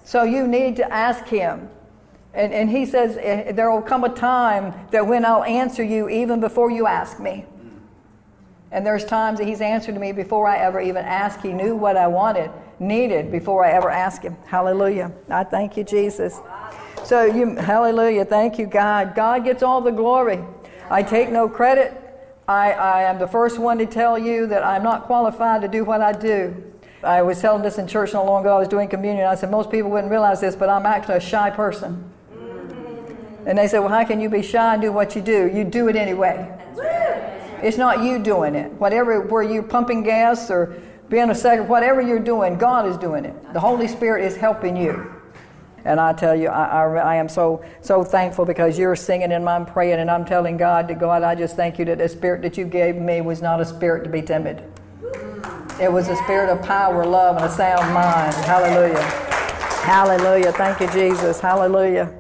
So 0.04 0.24
you 0.24 0.48
need 0.48 0.78
to 0.78 0.92
ask 0.92 1.24
Him. 1.26 1.70
And, 2.38 2.54
and 2.54 2.70
He 2.70 2.86
says, 2.86 3.18
eh, 3.20 3.52
There 3.52 3.70
will 3.72 3.82
come 3.82 4.04
a 4.04 4.10
time 4.10 4.88
that 4.92 5.06
when 5.06 5.26
I'll 5.26 5.44
answer 5.44 5.84
you 5.84 6.08
even 6.08 6.40
before 6.40 6.70
you 6.70 6.86
ask 6.86 7.20
me. 7.20 7.46
And 8.72 8.86
there's 8.86 9.04
times 9.04 9.40
that 9.40 9.48
He's 9.48 9.60
answered 9.60 10.00
me 10.00 10.12
before 10.12 10.48
I 10.48 10.58
ever 10.60 10.80
even 10.80 11.04
asked. 11.04 11.42
He 11.42 11.52
knew 11.52 11.76
what 11.76 11.98
I 11.98 12.06
wanted, 12.08 12.52
needed 12.80 13.32
before 13.32 13.66
I 13.66 13.72
ever 13.72 13.90
asked 13.90 14.22
Him. 14.22 14.38
Hallelujah. 14.46 15.12
I 15.30 15.44
thank 15.46 15.76
you, 15.76 15.84
Jesus. 15.84 16.40
So 17.04 17.26
you, 17.26 17.56
hallelujah. 17.56 18.26
Thank 18.26 18.60
you, 18.60 18.68
God. 18.68 19.16
God 19.16 19.44
gets 19.44 19.64
all 19.64 19.82
the 19.82 19.92
glory. 19.92 20.44
I 20.92 21.02
take 21.02 21.32
no 21.32 21.50
credit. 21.50 22.04
I, 22.48 22.72
I 22.72 23.04
am 23.04 23.18
the 23.18 23.28
first 23.28 23.58
one 23.58 23.80
to 23.80 23.86
tell 23.88 24.18
you 24.18 24.46
that 24.48 24.64
I'm 24.64 24.84
not 24.84 25.06
qualified 25.06 25.62
to 25.62 25.68
do 25.68 25.84
what 25.84 26.02
I 26.02 26.12
do. 26.12 26.64
I 27.04 27.24
was 27.24 27.42
telling 27.42 27.64
this 27.64 27.78
in 27.78 27.88
church 27.88 28.14
not 28.14 28.26
long 28.26 28.42
ago. 28.42 28.56
I 28.56 28.60
was 28.60 28.68
doing 28.68 28.90
communion. 28.90 29.26
I 29.26 29.36
said, 29.36 29.50
most 29.50 29.72
people 29.72 29.90
wouldn't 29.90 30.12
realize 30.12 30.40
this, 30.40 30.56
but 30.56 30.70
I'm 30.70 30.86
actually 30.86 31.16
a 31.16 31.20
shy 31.20 31.50
person. 31.50 32.12
And 33.48 33.58
they 33.58 33.68
said, 33.70 33.80
well, 33.80 33.90
how 33.90 34.04
can 34.04 34.20
you 34.20 34.30
be 34.30 34.42
shy 34.42 34.74
and 34.74 34.82
do 34.82 34.92
what 34.92 35.16
you 35.16 35.22
do? 35.22 35.48
You 35.48 35.64
do 35.64 35.88
it 35.88 35.96
anyway. 35.96 36.54
It's 37.64 37.78
not 37.78 38.04
you 38.04 38.20
doing 38.20 38.56
it. 38.56 38.74
Whatever, 38.74 39.22
where 39.22 39.42
you're 39.42 39.64
pumping 39.64 40.04
gas 40.04 40.52
or 40.52 40.76
being 41.08 41.30
a 41.30 41.36
second, 41.36 41.70
whatever 41.70 42.02
you're 42.02 42.20
doing, 42.20 42.58
God 42.58 42.86
is 42.86 42.98
doing 42.98 43.24
it. 43.24 43.54
The 43.54 43.60
Holy 43.62 43.88
Spirit 43.88 44.26
is 44.26 44.36
helping 44.36 44.76
you. 44.76 45.14
And 45.86 45.98
I 46.02 46.12
tell 46.12 46.36
you, 46.36 46.50
I, 46.50 46.66
I, 46.66 46.96
I, 46.98 47.16
am 47.16 47.30
so, 47.30 47.64
so 47.80 48.04
thankful 48.04 48.44
because 48.44 48.78
you're 48.78 48.98
singing 48.98 49.32
and 49.32 49.48
I'm 49.48 49.66
praying 49.66 50.02
and 50.02 50.12
I'm 50.12 50.26
telling 50.26 50.58
God, 50.58 50.90
to 50.90 50.96
God, 50.96 51.24
I 51.24 51.34
just 51.34 51.56
thank 51.56 51.80
you 51.80 51.86
that 51.86 52.00
the 52.00 52.10
spirit 52.10 52.42
that 52.42 52.58
you 52.58 52.66
gave 52.66 52.98
me 52.98 53.22
was 53.22 53.42
not 53.42 53.62
a 53.62 53.66
spirit 53.66 54.04
to 54.04 54.10
be 54.10 54.22
timid. 54.22 54.62
It 55.80 55.90
was 55.90 56.10
a 56.10 56.18
spirit 56.18 56.50
of 56.50 56.62
power, 56.64 57.06
love, 57.06 57.38
and 57.38 57.46
a 57.46 57.50
sound 57.50 57.94
mind. 57.94 58.36
Hallelujah. 58.46 59.02
Hallelujah. 59.84 60.52
Thank 60.52 60.82
you, 60.82 60.92
Jesus. 60.92 61.40
Hallelujah. 61.40 62.14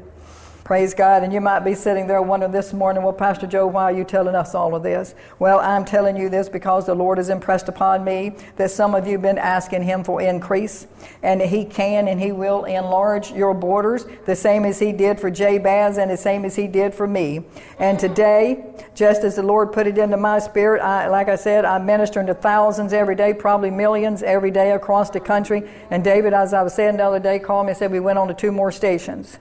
Praise 0.67 0.93
God. 0.93 1.23
And 1.23 1.31
you 1.31 1.39
might 1.39 1.61
be 1.61 1.73
sitting 1.73 2.07
there 2.07 2.21
wondering 2.21 2.51
this 2.51 2.73
morning, 2.73 3.01
well, 3.01 3.13
Pastor 3.13 3.47
Jo, 3.47 3.65
why 3.65 3.83
are 3.83 3.93
you 3.93 4.03
telling 4.03 4.35
us 4.35 4.53
all 4.53 4.75
of 4.75 4.83
this? 4.83 5.15
Well, 5.39 5.61
I'm 5.61 5.85
telling 5.85 6.17
you 6.17 6.27
this 6.27 6.49
because 6.49 6.85
the 6.85 6.93
Lord 6.93 7.19
has 7.19 7.29
impressed 7.29 7.69
upon 7.69 8.03
me 8.03 8.35
that 8.57 8.69
some 8.69 8.93
of 8.93 9.07
you 9.07 9.13
have 9.13 9.21
been 9.21 9.37
asking 9.37 9.83
Him 9.83 10.03
for 10.03 10.19
increase, 10.19 10.85
and 11.23 11.41
He 11.41 11.63
can 11.63 12.09
and 12.09 12.19
He 12.19 12.33
will 12.33 12.65
enlarge 12.65 13.31
your 13.31 13.53
borders, 13.53 14.07
the 14.25 14.35
same 14.35 14.65
as 14.65 14.77
He 14.77 14.91
did 14.91 15.21
for 15.21 15.31
Jabez 15.31 15.97
and 15.97 16.11
the 16.11 16.17
same 16.17 16.43
as 16.43 16.57
He 16.57 16.67
did 16.67 16.93
for 16.93 17.07
me. 17.07 17.45
And 17.79 17.97
today, 17.97 18.65
just 18.93 19.23
as 19.23 19.37
the 19.37 19.43
Lord 19.43 19.71
put 19.71 19.87
it 19.87 19.97
into 19.97 20.17
my 20.17 20.39
spirit, 20.39 20.81
I, 20.81 21.07
like 21.07 21.29
I 21.29 21.37
said, 21.37 21.63
I'm 21.63 21.85
ministering 21.85 22.27
to 22.27 22.33
thousands 22.33 22.91
every 22.91 23.15
day, 23.15 23.33
probably 23.33 23.71
millions 23.71 24.21
every 24.21 24.51
day 24.51 24.71
across 24.71 25.11
the 25.11 25.21
country. 25.21 25.63
And 25.91 26.03
David, 26.03 26.33
as 26.33 26.53
I 26.53 26.61
was 26.61 26.73
saying 26.73 26.97
the 26.97 27.05
other 27.05 27.21
day, 27.21 27.39
called 27.39 27.67
me 27.67 27.69
and 27.69 27.77
said 27.77 27.89
we 27.89 28.01
went 28.01 28.19
on 28.19 28.27
to 28.27 28.33
two 28.33 28.51
more 28.51 28.73
stations. 28.73 29.37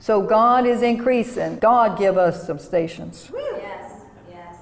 So 0.00 0.22
God 0.22 0.66
is 0.66 0.82
increasing. 0.82 1.58
God 1.58 1.98
give 1.98 2.16
us 2.16 2.46
some 2.46 2.58
stations. 2.58 3.30
Yes, 3.34 3.92
yes. 4.30 4.56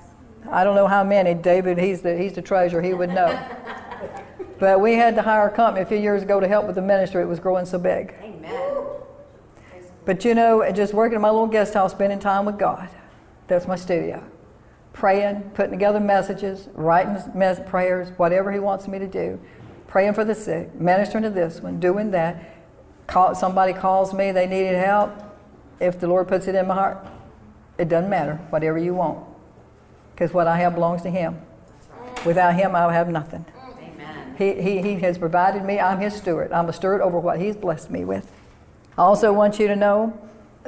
I 0.50 0.64
don't 0.64 0.75
know 0.75 0.88
how 0.88 1.05
many. 1.05 1.35
David, 1.35 1.78
he's 1.78 2.00
the, 2.02 2.16
he's 2.16 2.33
the 2.33 2.43
treasurer. 2.43 2.81
He 2.81 2.95
would 2.95 3.11
know. 3.11 3.38
but 4.59 4.81
we 4.81 4.95
had 4.95 5.14
to 5.16 5.23
hire 5.23 5.49
a 5.49 5.50
company 5.52 5.83
a 5.83 5.87
few 5.87 5.99
years 5.99 6.23
ago 6.23 6.40
to 6.40 6.49
help 6.49 6.66
with 6.66 6.76
the 6.76 6.83
ministry. 6.83 7.23
It 7.23 7.26
was 7.26 7.38
growing 7.38 7.66
so 7.66 7.78
big. 7.78 8.14
Amen. 8.23 8.85
But 10.05 10.25
you 10.25 10.35
know, 10.35 10.71
just 10.73 10.95
working 10.95 11.16
in 11.16 11.21
my 11.21 11.31
little 11.31 11.49
guest 11.49 11.75
house, 11.75 11.93
spending 11.93 12.19
time 12.19 12.47
with 12.47 12.59
God. 12.59 12.88
That's 13.49 13.66
my 13.66 13.76
studio. 13.76 14.25
Praying, 14.93 15.50
putting 15.55 15.73
together 15.73 16.00
messages, 16.00 16.69
writing 16.73 17.19
mes- 17.35 17.61
prayers, 17.66 18.09
whatever 18.16 18.50
He 18.52 18.59
wants 18.59 18.88
me 18.88 18.99
to 18.99 19.07
do. 19.07 19.38
Praying 19.87 20.14
for 20.14 20.25
the 20.25 20.35
sick, 20.35 20.75
ministering 20.75 21.25
to 21.25 21.31
this 21.31 21.61
one, 21.61 21.78
doing 21.78 22.11
that. 22.12 22.55
Call, 23.07 23.35
somebody 23.35 23.73
calls 23.73 24.14
me, 24.14 24.33
they 24.33 24.47
needed 24.47 24.75
help 24.75 25.25
if 25.80 26.00
the 26.00 26.06
Lord 26.06 26.28
puts 26.28 26.47
it 26.47 26.54
in 26.54 26.66
my 26.66 26.75
heart, 26.75 27.06
it 27.78 27.88
doesn't 27.88 28.11
matter, 28.11 28.37
whatever 28.50 28.78
you 28.78 28.95
want. 28.95 29.26
Because 30.14 30.33
what 30.33 30.47
I 30.47 30.59
have 30.59 30.75
belongs 30.75 31.02
to 31.02 31.11
Him. 31.11 31.38
Without 32.25 32.54
Him, 32.54 32.75
I 32.75 32.92
have 32.92 33.09
nothing. 33.09 33.45
Amen. 33.78 34.35
He, 34.38 34.55
he, 34.61 34.83
he 34.83 35.01
has 35.01 35.18
provided 35.18 35.64
me. 35.64 35.79
I'm 35.79 36.01
His 36.01 36.14
steward. 36.14 36.53
I'm 36.53 36.68
a 36.68 36.72
steward 36.72 37.01
over 37.03 37.18
what 37.18 37.38
He's 37.38 37.57
blessed 37.57 37.90
me 37.90 38.05
with. 38.05 38.33
I 38.96 39.03
also 39.03 39.33
want 39.33 39.59
you 39.59 39.68
to 39.68 39.77
know 39.77 40.18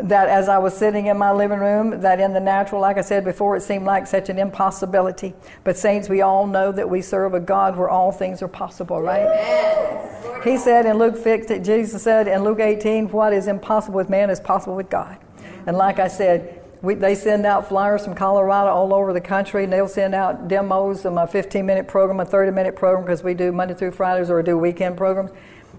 that 0.02 0.28
as 0.28 0.48
I 0.48 0.58
was 0.58 0.76
sitting 0.76 1.06
in 1.06 1.18
my 1.18 1.32
living 1.32 1.58
room, 1.58 2.00
that 2.00 2.20
in 2.20 2.32
the 2.32 2.40
natural, 2.40 2.80
like 2.80 2.98
I 2.98 3.02
said 3.02 3.24
before, 3.24 3.56
it 3.56 3.62
seemed 3.62 3.84
like 3.84 4.06
such 4.06 4.28
an 4.28 4.38
impossibility. 4.38 5.34
But, 5.64 5.76
saints, 5.76 6.08
we 6.08 6.22
all 6.22 6.46
know 6.46 6.72
that 6.72 6.88
we 6.88 7.02
serve 7.02 7.34
a 7.34 7.40
God 7.40 7.76
where 7.76 7.88
all 7.88 8.12
things 8.12 8.42
are 8.42 8.48
possible, 8.48 9.00
right? 9.00 9.26
Amen. 9.26 10.42
He 10.44 10.56
said 10.56 10.86
in 10.86 10.98
Luke 10.98 11.16
15, 11.16 11.64
Jesus 11.64 12.02
said 12.02 12.28
in 12.28 12.44
Luke 12.44 12.60
18, 12.60 13.10
what 13.10 13.32
is 13.32 13.48
impossible 13.48 13.96
with 13.96 14.08
man 14.08 14.30
is 14.30 14.40
possible 14.40 14.76
with 14.76 14.88
God. 14.88 15.18
And 15.66 15.76
like 15.76 15.98
I 15.98 16.08
said, 16.08 16.62
we, 16.80 16.94
they 16.94 17.16
send 17.16 17.44
out 17.44 17.68
flyers 17.68 18.04
from 18.04 18.14
Colorado 18.14 18.70
all 18.70 18.94
over 18.94 19.12
the 19.12 19.20
country, 19.20 19.64
and 19.64 19.72
they'll 19.72 19.88
send 19.88 20.14
out 20.14 20.46
demos 20.46 21.04
of 21.04 21.12
my 21.12 21.26
15 21.26 21.66
minute 21.66 21.88
program, 21.88 22.20
a 22.20 22.24
30 22.24 22.52
minute 22.52 22.76
program, 22.76 23.04
because 23.04 23.22
we 23.22 23.34
do 23.34 23.50
Monday 23.50 23.74
through 23.74 23.90
Fridays 23.90 24.30
or 24.30 24.42
do 24.42 24.56
weekend 24.56 24.96
programs. 24.96 25.32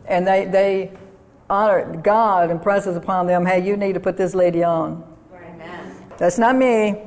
And 0.07 0.27
they, 0.27 0.45
they 0.45 0.91
honor, 1.49 1.95
God 2.03 2.51
impresses 2.51 2.95
upon 2.95 3.27
them, 3.27 3.45
hey, 3.45 3.65
you 3.65 3.75
need 3.75 3.93
to 3.93 3.99
put 3.99 4.17
this 4.17 4.35
lady 4.35 4.63
on. 4.63 5.03
Amen. 5.33 5.95
That's 6.17 6.37
not 6.37 6.55
me. 6.55 7.01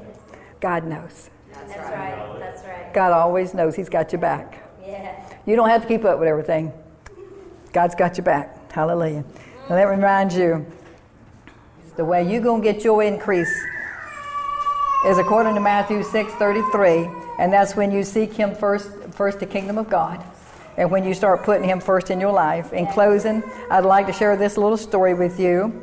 God 0.60 0.84
knows. 0.84 1.30
That's, 1.52 1.76
right. 1.76 2.36
That's 2.38 2.64
right. 2.64 2.94
God 2.94 3.12
always 3.12 3.54
knows 3.54 3.76
He's 3.76 3.88
got 3.88 4.12
your 4.12 4.20
back. 4.20 4.68
Yeah. 4.84 5.16
You 5.46 5.56
don't 5.56 5.68
have 5.68 5.82
to 5.82 5.88
keep 5.88 6.04
up 6.04 6.18
with 6.18 6.28
everything. 6.28 6.72
God's 7.72 7.94
got 7.94 8.16
your 8.16 8.24
back. 8.24 8.72
Hallelujah. 8.72 9.24
Now 9.68 9.76
let 9.76 9.88
me 9.88 9.94
remind 9.94 10.32
you, 10.32 10.66
the 11.96 12.04
way 12.04 12.30
you're 12.30 12.42
going 12.42 12.62
to 12.62 12.72
get 12.72 12.84
your 12.84 13.02
increase 13.02 13.54
is 15.06 15.18
according 15.18 15.54
to 15.54 15.60
Matthew 15.60 16.02
6:33, 16.02 17.38
and 17.38 17.52
that's 17.52 17.76
when 17.76 17.90
you 17.90 18.02
seek 18.02 18.32
Him 18.32 18.54
first, 18.54 18.90
first 19.10 19.40
the 19.40 19.46
kingdom 19.46 19.78
of 19.78 19.88
God 19.88 20.24
and 20.76 20.90
when 20.90 21.04
you 21.04 21.14
start 21.14 21.42
putting 21.42 21.64
Him 21.64 21.80
first 21.80 22.10
in 22.10 22.20
your 22.20 22.32
life. 22.32 22.72
In 22.72 22.86
closing, 22.86 23.42
I'd 23.70 23.84
like 23.84 24.06
to 24.06 24.12
share 24.12 24.36
this 24.36 24.56
little 24.56 24.76
story 24.76 25.14
with 25.14 25.38
you. 25.38 25.82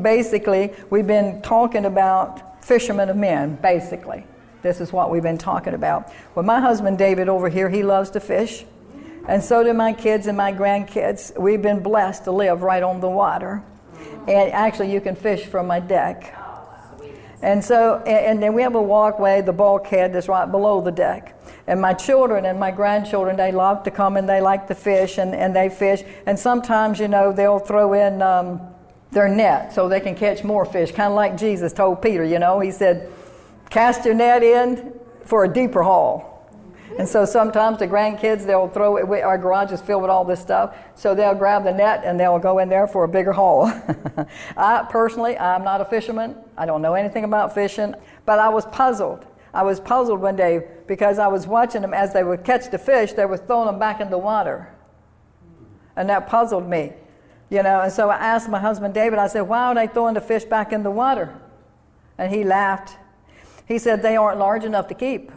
Basically, 0.00 0.72
we've 0.90 1.06
been 1.06 1.42
talking 1.42 1.84
about 1.84 2.64
fishermen 2.64 3.08
of 3.08 3.16
men, 3.16 3.56
basically. 3.56 4.24
This 4.62 4.80
is 4.80 4.92
what 4.92 5.10
we've 5.10 5.22
been 5.22 5.38
talking 5.38 5.74
about. 5.74 6.10
Well, 6.34 6.44
my 6.44 6.60
husband 6.60 6.96
David 6.96 7.28
over 7.28 7.48
here, 7.48 7.68
he 7.68 7.82
loves 7.82 8.10
to 8.12 8.20
fish. 8.20 8.64
And 9.28 9.42
so 9.42 9.62
do 9.62 9.72
my 9.72 9.92
kids 9.92 10.26
and 10.26 10.36
my 10.36 10.52
grandkids. 10.52 11.38
We've 11.38 11.60
been 11.60 11.82
blessed 11.82 12.24
to 12.24 12.30
live 12.30 12.62
right 12.62 12.82
on 12.82 13.00
the 13.00 13.08
water. 13.08 13.62
And 14.26 14.52
actually, 14.52 14.92
you 14.92 15.00
can 15.00 15.16
fish 15.16 15.44
from 15.44 15.66
my 15.66 15.80
deck. 15.80 16.34
And 17.42 17.62
so, 17.62 17.98
and 18.06 18.42
then 18.42 18.54
we 18.54 18.62
have 18.62 18.74
a 18.74 18.82
walkway, 18.82 19.42
the 19.42 19.52
bulkhead 19.52 20.14
that's 20.14 20.28
right 20.28 20.50
below 20.50 20.80
the 20.80 20.92
deck. 20.92 21.33
And 21.66 21.80
my 21.80 21.94
children 21.94 22.44
and 22.44 22.60
my 22.60 22.70
grandchildren, 22.70 23.36
they 23.36 23.52
love 23.52 23.84
to 23.84 23.90
come 23.90 24.16
and 24.16 24.28
they 24.28 24.40
like 24.40 24.66
to 24.68 24.74
fish 24.74 25.18
and, 25.18 25.34
and 25.34 25.56
they 25.56 25.68
fish. 25.68 26.02
And 26.26 26.38
sometimes, 26.38 27.00
you 27.00 27.08
know, 27.08 27.32
they'll 27.32 27.58
throw 27.58 27.94
in 27.94 28.20
um, 28.20 28.60
their 29.12 29.28
net 29.28 29.72
so 29.72 29.88
they 29.88 30.00
can 30.00 30.14
catch 30.14 30.44
more 30.44 30.64
fish, 30.64 30.92
kind 30.92 31.08
of 31.08 31.14
like 31.14 31.38
Jesus 31.38 31.72
told 31.72 32.02
Peter, 32.02 32.24
you 32.24 32.38
know. 32.38 32.60
He 32.60 32.70
said, 32.70 33.10
Cast 33.70 34.04
your 34.04 34.14
net 34.14 34.42
in 34.42 34.92
for 35.24 35.44
a 35.44 35.52
deeper 35.52 35.82
haul. 35.82 36.30
And 36.98 37.08
so 37.08 37.24
sometimes 37.24 37.78
the 37.78 37.88
grandkids, 37.88 38.46
they'll 38.46 38.68
throw 38.68 38.96
it, 38.98 39.22
our 39.22 39.38
garage 39.38 39.72
is 39.72 39.80
filled 39.80 40.02
with 40.02 40.10
all 40.10 40.24
this 40.24 40.40
stuff, 40.40 40.76
so 40.94 41.14
they'll 41.14 41.34
grab 41.34 41.64
the 41.64 41.72
net 41.72 42.02
and 42.04 42.20
they'll 42.20 42.38
go 42.38 42.60
in 42.60 42.68
there 42.68 42.86
for 42.86 43.02
a 43.02 43.08
bigger 43.08 43.32
haul. 43.32 43.66
I 44.56 44.86
personally, 44.88 45.36
I'm 45.36 45.64
not 45.64 45.80
a 45.80 45.84
fisherman. 45.84 46.36
I 46.56 46.66
don't 46.66 46.82
know 46.82 46.94
anything 46.94 47.24
about 47.24 47.52
fishing, 47.52 47.94
but 48.26 48.38
I 48.38 48.48
was 48.48 48.64
puzzled. 48.66 49.26
I 49.54 49.62
was 49.62 49.78
puzzled 49.78 50.20
one 50.20 50.34
day 50.34 50.66
because 50.86 51.18
I 51.18 51.28
was 51.28 51.46
watching 51.46 51.82
them 51.82 51.94
as 51.94 52.12
they 52.12 52.24
would 52.24 52.44
catch 52.44 52.70
the 52.70 52.78
fish, 52.78 53.12
they 53.12 53.24
were 53.24 53.36
throwing 53.36 53.66
them 53.66 53.78
back 53.78 54.00
in 54.00 54.10
the 54.10 54.18
water. 54.18 54.74
And 55.96 56.08
that 56.10 56.26
puzzled 56.26 56.68
me, 56.68 56.92
you 57.50 57.62
know. 57.62 57.80
And 57.80 57.92
so 57.92 58.10
I 58.10 58.16
asked 58.16 58.48
my 58.48 58.58
husband 58.58 58.94
David, 58.94 59.20
I 59.20 59.28
said, 59.28 59.42
why 59.42 59.66
are 59.66 59.74
they 59.74 59.86
throwing 59.86 60.14
the 60.14 60.20
fish 60.20 60.44
back 60.44 60.72
in 60.72 60.82
the 60.82 60.90
water? 60.90 61.32
And 62.18 62.34
he 62.34 62.42
laughed. 62.42 62.96
He 63.66 63.78
said, 63.78 64.02
they 64.02 64.16
aren't 64.16 64.40
large 64.40 64.64
enough 64.64 64.88
to 64.88 64.94
keep. 64.94 65.30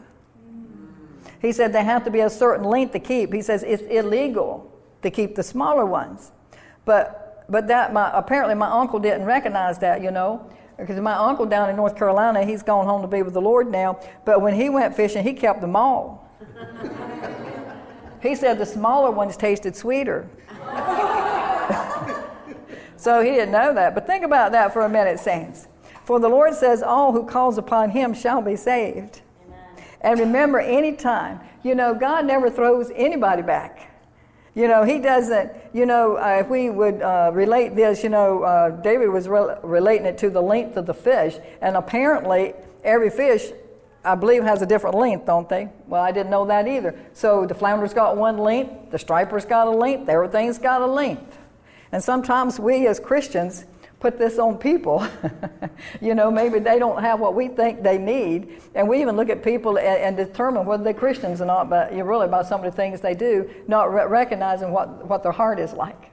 He 1.40 1.52
said 1.52 1.72
they 1.72 1.84
have 1.84 2.04
to 2.06 2.12
be 2.12 2.22
a 2.22 2.30
certain 2.30 2.66
length 2.66 2.94
to 2.94 3.00
keep. 3.00 3.32
He 3.32 3.44
says 3.44 3.62
it's 3.62 3.84
illegal 3.84 4.72
to 5.04 5.12
keep 5.12 5.36
the 5.36 5.44
smaller 5.44 5.86
ones. 5.86 6.32
But, 6.86 7.46
but 7.48 7.68
that 7.68 7.94
my, 7.94 8.10
apparently 8.12 8.56
my 8.56 8.70
uncle 8.70 8.98
didn't 8.98 9.26
recognize 9.26 9.78
that, 9.80 10.02
you 10.02 10.10
know, 10.10 10.50
because 10.78 11.00
my 11.00 11.14
uncle 11.14 11.46
down 11.46 11.70
in 11.70 11.76
North 11.76 11.96
Carolina, 11.98 12.46
he's 12.46 12.62
gone 12.62 12.86
home 12.86 13.02
to 13.02 13.08
be 13.08 13.24
with 13.24 13.34
the 13.34 13.42
Lord 13.42 13.72
now. 13.72 14.00
But 14.26 14.42
when 14.42 14.54
he 14.54 14.70
went 14.70 14.96
fishing, 14.96 15.24
he 15.24 15.34
kept 15.34 15.62
them 15.62 15.76
all. 15.76 16.30
he 18.22 18.36
said 18.36 18.60
the 18.60 18.66
smaller 18.66 19.12
ones 19.12 19.36
tasted 19.36 19.76
sweeter. 19.76 20.30
so 22.98 23.22
he 23.22 23.32
didn't 23.32 23.52
know 23.52 23.74
that. 23.74 23.96
But 23.96 24.06
think 24.06 24.24
about 24.24 24.52
that 24.52 24.72
for 24.72 24.84
a 24.84 24.90
minute, 24.90 25.20
saints. 25.20 25.68
For 26.04 26.20
the 26.20 26.30
Lord 26.30 26.54
says, 26.54 26.84
All 26.84 27.12
who 27.12 27.26
calls 27.26 27.58
upon 27.58 27.90
him 27.90 28.14
shall 28.14 28.42
be 28.42 28.56
saved. 28.56 29.22
And 30.02 30.20
remember, 30.20 30.60
anytime, 30.60 31.40
you 31.64 31.74
know, 31.74 31.96
God 31.96 32.26
never 32.26 32.50
throws 32.52 32.92
anybody 32.96 33.42
back. 33.42 33.97
You 34.58 34.68
know, 34.68 34.82
he 34.82 34.98
doesn't, 34.98 35.52
you 35.72 35.86
know, 35.86 36.18
uh, 36.18 36.40
if 36.40 36.50
we 36.50 36.72
would 36.72 37.00
uh, 37.00 37.30
relate 37.32 37.76
this, 37.76 38.02
you 38.02 38.10
know, 38.10 38.42
uh, 38.42 38.70
David 38.72 39.10
was 39.10 39.28
re- 39.28 39.56
relating 39.62 40.08
it 40.08 40.18
to 40.18 40.32
the 40.32 40.42
length 40.42 40.78
of 40.78 40.88
the 40.88 40.96
fish. 40.96 41.38
And 41.62 41.78
apparently, 41.78 42.56
every 42.84 43.12
fish, 43.12 43.52
I 44.04 44.16
believe, 44.16 44.42
has 44.42 44.64
a 44.64 44.66
different 44.66 44.96
length, 44.96 45.28
don't 45.28 45.48
they? 45.48 45.70
Well, 45.86 46.02
I 46.02 46.12
didn't 46.12 46.32
know 46.32 46.44
that 46.46 46.68
either. 46.68 47.00
So 47.14 47.46
the 47.46 47.54
flounder's 47.54 47.94
got 47.94 48.18
one 48.18 48.40
length, 48.40 48.90
the 48.90 48.98
striper's 48.98 49.46
got 49.46 49.68
a 49.68 49.70
length, 49.70 50.10
everything's 50.10 50.58
got 50.58 50.82
a 50.82 50.88
length. 50.88 51.38
And 51.92 52.04
sometimes 52.04 52.60
we 52.60 52.88
as 52.88 53.00
Christians, 53.00 53.66
put 54.00 54.18
this 54.18 54.38
on 54.38 54.58
people. 54.58 55.06
you 56.02 56.14
know, 56.14 56.30
maybe 56.30 56.60
they 56.60 56.80
don't 56.80 57.02
have 57.02 57.20
what 57.20 57.34
we 57.34 57.48
think 57.48 57.84
they 57.84 57.98
need. 57.98 58.62
And 58.76 58.88
we 58.88 59.02
even 59.02 59.16
look 59.16 59.30
at 59.30 59.44
people 59.44 59.78
and, 59.78 59.88
and 59.88 60.18
determine 60.18 60.66
whether 60.66 60.84
they're 60.84 60.94
Christians 60.94 61.42
or 61.42 61.46
not, 61.46 61.70
but 61.70 61.94
you're 61.94 62.06
really 62.06 62.26
about 62.26 62.48
some 62.48 62.64
of 62.64 62.66
the 62.66 62.76
things 62.76 63.02
they 63.02 63.16
do, 63.16 63.50
not 63.68 63.92
re- 63.94 64.06
recognizing 64.06 64.72
what, 64.72 65.08
what 65.08 65.24
their 65.24 65.32
heart 65.32 65.60
is 65.60 65.74
like. 65.74 66.12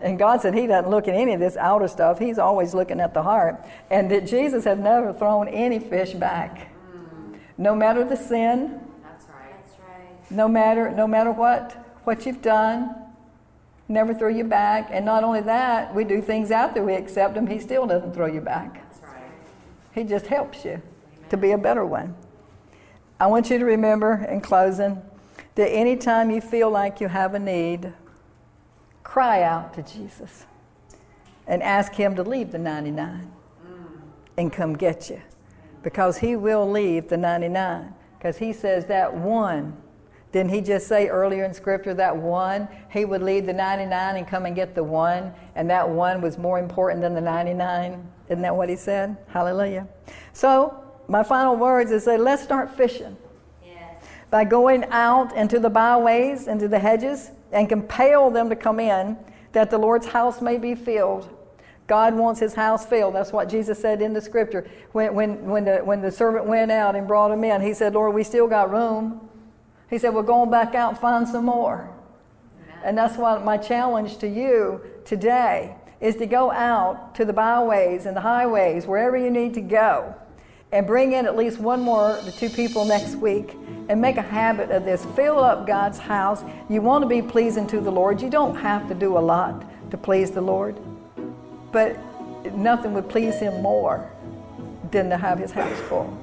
And 0.00 0.18
God 0.18 0.40
said 0.40 0.54
He 0.54 0.66
doesn't 0.66 0.90
look 0.90 1.08
at 1.08 1.14
any 1.14 1.34
of 1.34 1.40
this 1.40 1.56
outer 1.56 1.88
stuff. 1.88 2.18
He's 2.18 2.38
always 2.38 2.74
looking 2.74 3.00
at 3.00 3.12
the 3.14 3.22
heart. 3.22 3.64
And 3.90 4.10
that 4.10 4.26
Jesus 4.26 4.64
has 4.64 4.78
never 4.78 5.12
thrown 5.12 5.48
any 5.48 5.78
fish 5.78 6.12
back. 6.12 6.72
Mm. 6.94 7.38
No 7.58 7.74
matter 7.74 8.02
the 8.04 8.16
sin. 8.16 8.80
That's 9.02 9.26
right. 9.28 9.52
That's 9.62 9.78
right. 9.80 10.30
No 10.30 10.48
matter 10.48 10.90
no 10.90 11.06
matter 11.06 11.30
what 11.30 11.72
what 12.04 12.24
you've 12.24 12.40
done, 12.40 12.94
never 13.90 14.14
throw 14.14 14.28
you 14.28 14.44
back. 14.44 14.88
And 14.90 15.04
not 15.04 15.24
only 15.24 15.40
that, 15.42 15.94
we 15.94 16.04
do 16.04 16.22
things 16.22 16.50
after 16.50 16.82
we 16.82 16.94
accept 16.94 17.36
Him, 17.36 17.46
He 17.46 17.58
still 17.58 17.86
doesn't 17.86 18.14
throw 18.14 18.26
you 18.26 18.40
back. 18.40 18.84
Right. 19.02 19.22
He 19.92 20.04
just 20.04 20.26
helps 20.26 20.64
you 20.64 20.70
Amen. 20.70 20.82
to 21.28 21.36
be 21.36 21.50
a 21.50 21.58
better 21.58 21.84
one. 21.84 22.14
I 23.18 23.26
want 23.26 23.50
you 23.50 23.58
to 23.58 23.64
remember 23.64 24.26
in 24.30 24.40
closing 24.40 25.02
that 25.56 25.68
anytime 25.68 26.30
you 26.30 26.40
feel 26.40 26.70
like 26.70 27.00
you 27.00 27.08
have 27.08 27.34
a 27.34 27.38
need, 27.38 27.92
cry 29.02 29.42
out 29.42 29.74
to 29.74 29.82
Jesus 29.82 30.46
and 31.46 31.62
ask 31.62 31.92
Him 31.92 32.14
to 32.16 32.22
leave 32.22 32.52
the 32.52 32.58
99 32.58 33.30
mm. 33.66 34.00
and 34.38 34.52
come 34.52 34.74
get 34.74 35.10
you. 35.10 35.20
Because 35.82 36.18
He 36.18 36.36
will 36.36 36.70
leave 36.70 37.08
the 37.08 37.16
99. 37.16 37.92
Because 38.16 38.38
He 38.38 38.52
says 38.52 38.86
that 38.86 39.14
one 39.14 39.76
didn't 40.32 40.50
he 40.52 40.60
just 40.60 40.86
say 40.86 41.08
earlier 41.08 41.44
in 41.44 41.52
Scripture 41.52 41.92
that 41.94 42.16
one, 42.16 42.68
he 42.90 43.04
would 43.04 43.22
leave 43.22 43.46
the 43.46 43.52
99 43.52 44.16
and 44.16 44.26
come 44.26 44.46
and 44.46 44.54
get 44.54 44.74
the 44.74 44.84
one, 44.84 45.32
and 45.56 45.68
that 45.70 45.88
one 45.88 46.20
was 46.20 46.38
more 46.38 46.58
important 46.60 47.02
than 47.02 47.14
the 47.14 47.20
99? 47.20 48.06
Isn't 48.28 48.42
that 48.42 48.54
what 48.54 48.68
he 48.68 48.76
said? 48.76 49.16
Hallelujah. 49.28 49.88
So, 50.32 50.84
my 51.08 51.24
final 51.24 51.56
words 51.56 51.90
is 51.90 52.04
say, 52.04 52.16
let's 52.16 52.42
start 52.42 52.70
fishing. 52.76 53.16
Yes. 53.64 54.04
By 54.30 54.44
going 54.44 54.84
out 54.90 55.34
into 55.34 55.58
the 55.58 55.70
byways, 55.70 56.46
into 56.46 56.68
the 56.68 56.78
hedges, 56.78 57.32
and 57.50 57.68
compel 57.68 58.30
them 58.30 58.48
to 58.48 58.54
come 58.54 58.78
in, 58.78 59.16
that 59.50 59.70
the 59.70 59.78
Lord's 59.78 60.06
house 60.06 60.40
may 60.40 60.58
be 60.58 60.76
filled. 60.76 61.28
God 61.88 62.14
wants 62.14 62.38
his 62.38 62.54
house 62.54 62.86
filled. 62.86 63.16
That's 63.16 63.32
what 63.32 63.48
Jesus 63.48 63.80
said 63.80 64.00
in 64.00 64.12
the 64.12 64.20
scripture. 64.20 64.70
When, 64.92 65.12
when, 65.12 65.44
when, 65.46 65.64
the, 65.64 65.78
when 65.78 66.00
the 66.00 66.12
servant 66.12 66.46
went 66.46 66.70
out 66.70 66.94
and 66.94 67.08
brought 67.08 67.32
him 67.32 67.42
in, 67.42 67.60
he 67.60 67.74
said, 67.74 67.94
Lord, 67.94 68.14
we 68.14 68.22
still 68.22 68.46
got 68.46 68.70
room. 68.70 69.28
He 69.90 69.98
said, 69.98 70.14
We're 70.14 70.22
going 70.22 70.50
back 70.50 70.74
out 70.74 70.92
and 70.92 70.98
find 70.98 71.28
some 71.28 71.44
more. 71.44 71.90
And 72.84 72.96
that's 72.96 73.18
what 73.18 73.44
my 73.44 73.58
challenge 73.58 74.18
to 74.18 74.28
you 74.28 74.80
today 75.04 75.76
is 76.00 76.16
to 76.16 76.26
go 76.26 76.50
out 76.50 77.14
to 77.16 77.24
the 77.24 77.32
byways 77.32 78.06
and 78.06 78.16
the 78.16 78.22
highways, 78.22 78.86
wherever 78.86 79.16
you 79.16 79.30
need 79.30 79.52
to 79.54 79.60
go, 79.60 80.14
and 80.72 80.86
bring 80.86 81.12
in 81.12 81.26
at 81.26 81.36
least 81.36 81.58
one 81.58 81.82
more, 81.82 82.18
the 82.24 82.32
two 82.32 82.48
people 82.48 82.86
next 82.86 83.16
week, 83.16 83.54
and 83.88 84.00
make 84.00 84.16
a 84.16 84.22
habit 84.22 84.70
of 84.70 84.84
this. 84.84 85.04
Fill 85.16 85.40
up 85.40 85.66
God's 85.66 85.98
house. 85.98 86.42
You 86.70 86.80
want 86.80 87.02
to 87.02 87.08
be 87.08 87.20
pleasing 87.20 87.66
to 87.66 87.80
the 87.80 87.90
Lord. 87.90 88.22
You 88.22 88.30
don't 88.30 88.54
have 88.56 88.88
to 88.88 88.94
do 88.94 89.18
a 89.18 89.20
lot 89.20 89.90
to 89.90 89.98
please 89.98 90.30
the 90.30 90.40
Lord, 90.40 90.78
but 91.72 91.98
nothing 92.54 92.94
would 92.94 93.08
please 93.10 93.38
Him 93.38 93.60
more 93.60 94.10
than 94.90 95.10
to 95.10 95.18
have 95.18 95.38
His 95.38 95.50
house 95.50 95.78
full. 95.80 96.16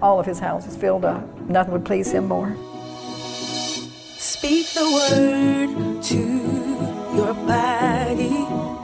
All 0.00 0.18
of 0.18 0.24
His 0.24 0.38
house 0.38 0.66
is 0.66 0.76
filled 0.76 1.04
up. 1.04 1.40
Nothing 1.40 1.72
would 1.72 1.84
please 1.84 2.10
Him 2.12 2.26
more. 2.26 2.56
Speak 4.24 4.68
the 4.72 4.90
word 4.90 6.02
to 6.02 6.16
your 7.14 7.34
body. 7.46 8.83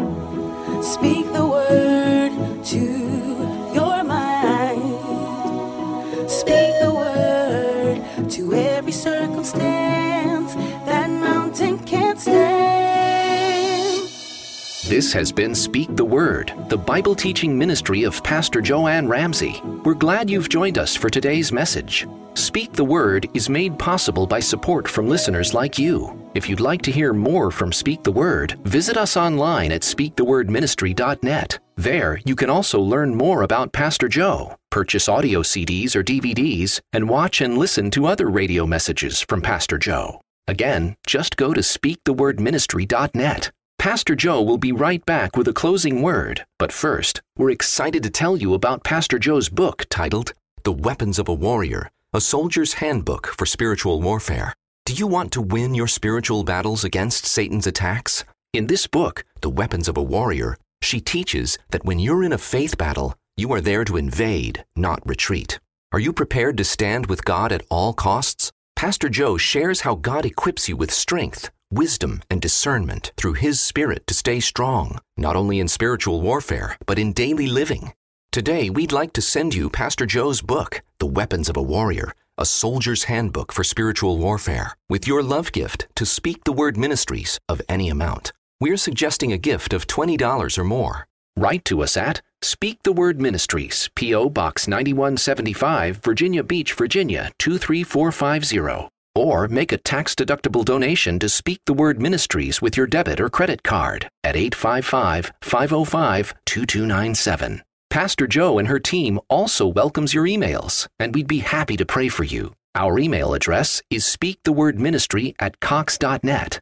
This 15.01 15.15
has 15.15 15.33
been 15.33 15.55
Speak 15.55 15.89
the 15.97 16.05
Word, 16.05 16.53
the 16.69 16.77
Bible 16.77 17.15
teaching 17.15 17.57
ministry 17.57 18.03
of 18.03 18.23
Pastor 18.23 18.61
Jo 18.61 18.87
Anne 18.87 19.09
Ramsay. 19.09 19.59
We're 19.83 19.95
glad 19.95 20.29
you've 20.29 20.51
joined 20.51 20.77
us 20.77 20.95
for 20.95 21.09
today's 21.09 21.51
message. 21.51 22.07
Speak 22.35 22.75
the 22.75 22.85
Word 22.85 23.27
is 23.33 23.49
made 23.49 23.79
possible 23.79 24.27
by 24.27 24.41
support 24.41 24.87
from 24.87 25.09
listeners 25.09 25.55
like 25.55 25.79
you. 25.79 26.31
If 26.35 26.51
you'd 26.51 26.61
like 26.61 26.83
to 26.83 26.93
hear 26.93 27.15
more 27.15 27.51
from 27.51 27.73
Speak 27.73 28.03
the 28.03 28.13
Word, 28.13 28.59
visit 28.65 28.99
us 28.99 29.17
online 29.17 29.73
at 29.73 29.81
speakthe.wordministry.net. 29.81 31.59
There, 31.77 32.21
you 32.27 32.37
can 32.37 32.51
also 32.51 32.79
learn 32.79 33.15
more 33.15 33.41
about 33.41 33.73
Pastor 33.73 34.07
Jo, 34.07 34.55
purchase 34.69 35.09
audio 35.09 35.41
CDs 35.41 35.97
or 35.97 36.05
DVDs, 36.05 36.79
and 36.93 37.09
watch 37.09 37.41
and 37.41 37.57
listen 37.57 37.91
to 37.93 38.05
other 38.05 38.29
radio 38.29 38.67
messages 38.67 39.23
from 39.23 39.41
Pastor 39.41 39.79
Jo. 39.79 40.21
Again, 40.47 40.95
just 41.07 41.39
go 41.39 41.55
to 41.55 41.63
speakthe.wordministry.net. 41.63 43.51
Pastor 43.81 44.15
Jo 44.15 44.43
will 44.43 44.59
be 44.59 44.73
right 44.73 45.03
back 45.07 45.39
with 45.39 45.49
a 45.49 45.55
closing 45.55 46.03
word, 46.03 46.45
but 46.59 46.71
first, 46.71 47.23
we're 47.39 47.51
excited 47.51 48.03
to 48.03 48.11
tell 48.11 48.37
you 48.37 48.53
about 48.53 48.85
Pastor 48.85 49.19
Jo's 49.19 49.49
book 49.49 49.87
titled 49.89 50.35
The 50.65 50.73
Weapons 50.73 51.19
of 51.19 51.29
a 51.29 51.33
Warrior 51.33 51.91
a 52.13 52.21
soldier's 52.21 52.75
handbook 52.75 53.29
for 53.29 53.47
spiritual 53.47 54.03
warfare. 54.03 54.53
Do 54.85 54.93
you 54.93 55.07
want 55.07 55.33
to 55.33 55.41
win 55.41 55.75
your 55.75 55.87
spiritual 55.87 56.45
battles 56.45 56.85
against 56.85 57.25
Satan's 57.25 57.67
attacks? 57.67 58.23
In 58.53 58.67
this 58.67 58.87
book, 58.87 59.25
The 59.41 59.49
Weapons 59.49 59.89
of 59.89 59.97
a 59.97 60.03
Warrior, 60.03 60.59
she 60.83 61.01
teaches 61.01 61.57
that 61.71 61.85
when 61.87 61.99
you're 61.99 62.23
in 62.23 62.35
a 62.35 62.39
faith 62.39 62.77
battle, 62.77 63.15
you 63.39 63.51
are 63.53 63.63
there 63.63 63.87
to 63.87 63.97
invade, 63.97 64.63
not 64.77 65.01
retreat. 65.09 65.59
Are 65.93 66.01
you 66.01 66.13
prepared 66.13 66.59
to 66.59 66.65
stand 66.65 67.07
with 67.07 67.25
God 67.25 67.51
at 67.51 67.65
all 67.71 67.95
costs? 67.95 68.53
Pastor 68.77 69.09
Jo 69.09 69.39
shares 69.39 69.83
how 69.83 69.95
God 69.95 70.27
equips 70.27 70.69
you 70.69 70.77
with 70.77 70.91
strength, 70.91 71.51
wisdom, 71.71 72.23
and 72.31 72.41
discernment 72.41 73.13
through 73.17 73.35
His 73.35 73.61
Spirit 73.61 74.07
to 74.07 74.15
stay 74.15 74.41
strong, 74.41 74.99
not 75.17 75.37
only 75.37 75.61
in 75.61 75.69
spiritual 75.69 76.21
warfare, 76.21 76.77
but 76.87 76.99
in 76.99 77.13
daily 77.13 77.47
living. 77.47 77.93
Today, 78.33 78.71
we'd 78.71 78.93
like 78.93 79.13
to 79.15 79.23
send 79.23 79.55
you 79.55 79.69
Pastor 79.71 80.07
Jo's 80.07 80.43
book, 80.43 80.83
The 80.99 81.07
Weapons 81.07 81.49
of 81.49 81.57
a 81.57 81.63
Warrior, 81.63 82.13
a 82.39 82.45
soldier's 82.45 83.05
handbook 83.05 83.53
for 83.53 83.65
spiritual 83.65 84.19
warfare, 84.19 84.77
with 84.89 85.07
your 85.07 85.23
love 85.23 85.53
gift 85.53 85.87
to 85.97 86.07
Speak 86.07 86.45
the 86.45 86.53
Word 86.53 86.77
Ministries 86.77 87.39
of 87.49 87.61
any 87.69 87.89
amount. 87.89 88.33
We're 88.61 88.77
suggesting 88.77 89.33
a 89.33 89.39
gift 89.39 89.73
of 89.73 89.87
$20 89.87 90.59
or 90.59 90.65
more. 90.65 91.07
Write 91.37 91.65
to 91.67 91.83
us 91.83 91.97
at 91.97 92.23
Speak 92.43 92.83
the 92.83 92.93
Word 92.93 93.21
Ministries, 93.21 93.91
P.O. 93.95 94.31
Box 94.31 94.69
9175, 94.69 95.97
Virginia 95.99 96.43
Beach, 96.43 96.73
Virginia 96.75 97.31
23450. 97.39 98.91
Or 99.15 99.49
make 99.49 99.73
a 99.73 99.79
tax 99.79 100.15
deductible 100.15 100.65
donation 100.65 101.19
to 101.19 101.29
Speak 101.29 101.61
the 101.67 101.75
Word 101.75 102.01
Ministries 102.01 102.63
with 102.63 102.77
your 102.77 102.87
debit 102.87 103.21
or 103.21 103.29
credit 103.29 103.63
card 103.63 104.09
at 104.23 104.37
855 104.37 105.33
505 105.43 106.35
2297. 106.47 107.63
Pastor 107.91 108.29
Jo 108.29 108.59
and 108.59 108.69
her 108.69 108.79
team 108.79 109.19
also 109.29 109.67
welcomes 109.67 110.15
your 110.15 110.25
emails, 110.25 110.87
and 111.01 111.13
we'd 111.13 111.27
be 111.27 111.41
happy 111.41 111.77
to 111.77 111.85
pray 111.85 112.09
for 112.09 112.23
you. 112.23 112.55
Our 112.77 113.01
email 113.01 113.35
address 113.35 113.83
is 113.91 114.05
speakthe.wordministry 114.05 115.35
at 115.41 115.59
cox.net. 115.59 116.61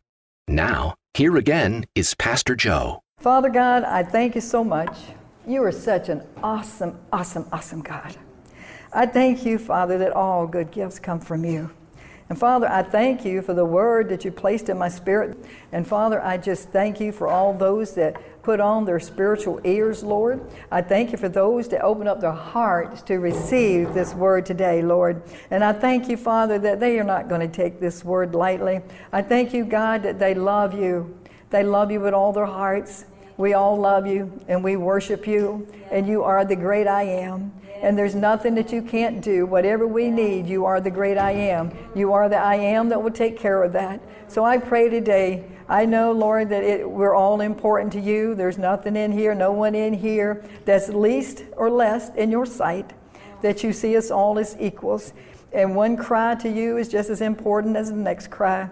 Now, 0.48 0.94
here 1.12 1.36
again 1.36 1.84
is 1.94 2.14
Pastor 2.14 2.56
Jo. 2.56 3.02
Father 3.18 3.50
God, 3.50 3.84
I 3.84 4.04
thank 4.04 4.34
you 4.34 4.40
so 4.40 4.64
much. 4.64 4.96
You 5.46 5.62
are 5.64 5.72
such 5.72 6.08
an 6.08 6.22
awesome, 6.42 6.98
awesome, 7.12 7.46
awesome 7.52 7.82
God. 7.82 8.16
I 8.92 9.04
thank 9.04 9.44
you, 9.44 9.58
Father, 9.58 9.98
that 9.98 10.12
all 10.12 10.46
good 10.46 10.70
gifts 10.70 10.98
come 10.98 11.20
from 11.20 11.44
you. 11.44 11.70
And 12.28 12.38
Father, 12.38 12.68
I 12.68 12.82
thank 12.82 13.24
you 13.24 13.40
for 13.40 13.54
the 13.54 13.64
word 13.64 14.10
that 14.10 14.22
you 14.22 14.30
placed 14.30 14.68
in 14.68 14.76
my 14.76 14.90
spirit. 14.90 15.38
And 15.72 15.86
Father, 15.86 16.22
I 16.22 16.36
just 16.36 16.68
thank 16.68 17.00
you 17.00 17.10
for 17.10 17.26
all 17.26 17.54
those 17.54 17.94
that 17.94 18.20
put 18.42 18.60
on 18.60 18.84
their 18.84 19.00
spiritual 19.00 19.60
ears, 19.64 20.02
Lord. 20.02 20.42
I 20.70 20.82
thank 20.82 21.10
you 21.10 21.16
for 21.16 21.30
those 21.30 21.68
that 21.68 21.80
open 21.82 22.06
up 22.06 22.20
their 22.20 22.32
hearts 22.32 23.00
to 23.02 23.16
receive 23.16 23.94
this 23.94 24.12
word 24.14 24.44
today, 24.44 24.82
Lord. 24.82 25.22
And 25.50 25.64
I 25.64 25.72
thank 25.72 26.08
you, 26.08 26.18
Father, 26.18 26.58
that 26.58 26.80
they 26.80 26.98
are 26.98 27.04
not 27.04 27.30
going 27.30 27.40
to 27.40 27.48
take 27.48 27.80
this 27.80 28.04
word 28.04 28.34
lightly. 28.34 28.82
I 29.10 29.22
thank 29.22 29.54
you, 29.54 29.64
God, 29.64 30.02
that 30.02 30.18
they 30.18 30.34
love 30.34 30.74
you. 30.74 31.18
They 31.48 31.62
love 31.62 31.90
you 31.90 32.00
with 32.00 32.12
all 32.12 32.34
their 32.34 32.46
hearts. 32.46 33.06
We 33.38 33.54
all 33.54 33.78
love 33.78 34.06
you 34.06 34.38
and 34.48 34.62
we 34.62 34.76
worship 34.76 35.26
you, 35.26 35.66
and 35.90 36.06
you 36.06 36.24
are 36.24 36.44
the 36.44 36.56
great 36.56 36.86
I 36.86 37.04
am. 37.04 37.52
And 37.82 37.96
there's 37.96 38.14
nothing 38.14 38.54
that 38.56 38.72
you 38.72 38.82
can't 38.82 39.22
do. 39.22 39.46
Whatever 39.46 39.86
we 39.86 40.10
need, 40.10 40.46
you 40.46 40.64
are 40.64 40.80
the 40.80 40.90
great 40.90 41.16
I 41.16 41.30
am. 41.30 41.72
You 41.94 42.12
are 42.12 42.28
the 42.28 42.36
I 42.36 42.56
am 42.56 42.88
that 42.88 43.02
will 43.02 43.10
take 43.10 43.38
care 43.38 43.62
of 43.62 43.72
that. 43.72 44.00
So 44.26 44.44
I 44.44 44.58
pray 44.58 44.88
today. 44.88 45.44
I 45.68 45.84
know, 45.84 46.12
Lord, 46.12 46.48
that 46.48 46.64
it, 46.64 46.88
we're 46.90 47.14
all 47.14 47.40
important 47.40 47.92
to 47.92 48.00
you. 48.00 48.34
There's 48.34 48.58
nothing 48.58 48.96
in 48.96 49.12
here, 49.12 49.34
no 49.34 49.52
one 49.52 49.74
in 49.74 49.92
here 49.92 50.44
that's 50.64 50.88
least 50.88 51.44
or 51.56 51.70
less 51.70 52.08
in 52.14 52.30
your 52.30 52.46
sight, 52.46 52.92
that 53.42 53.62
you 53.62 53.72
see 53.72 53.96
us 53.96 54.10
all 54.10 54.38
as 54.38 54.56
equals. 54.58 55.12
And 55.52 55.76
one 55.76 55.96
cry 55.96 56.34
to 56.36 56.48
you 56.48 56.78
is 56.78 56.88
just 56.88 57.10
as 57.10 57.20
important 57.20 57.76
as 57.76 57.90
the 57.90 57.96
next 57.96 58.30
cry. 58.30 58.70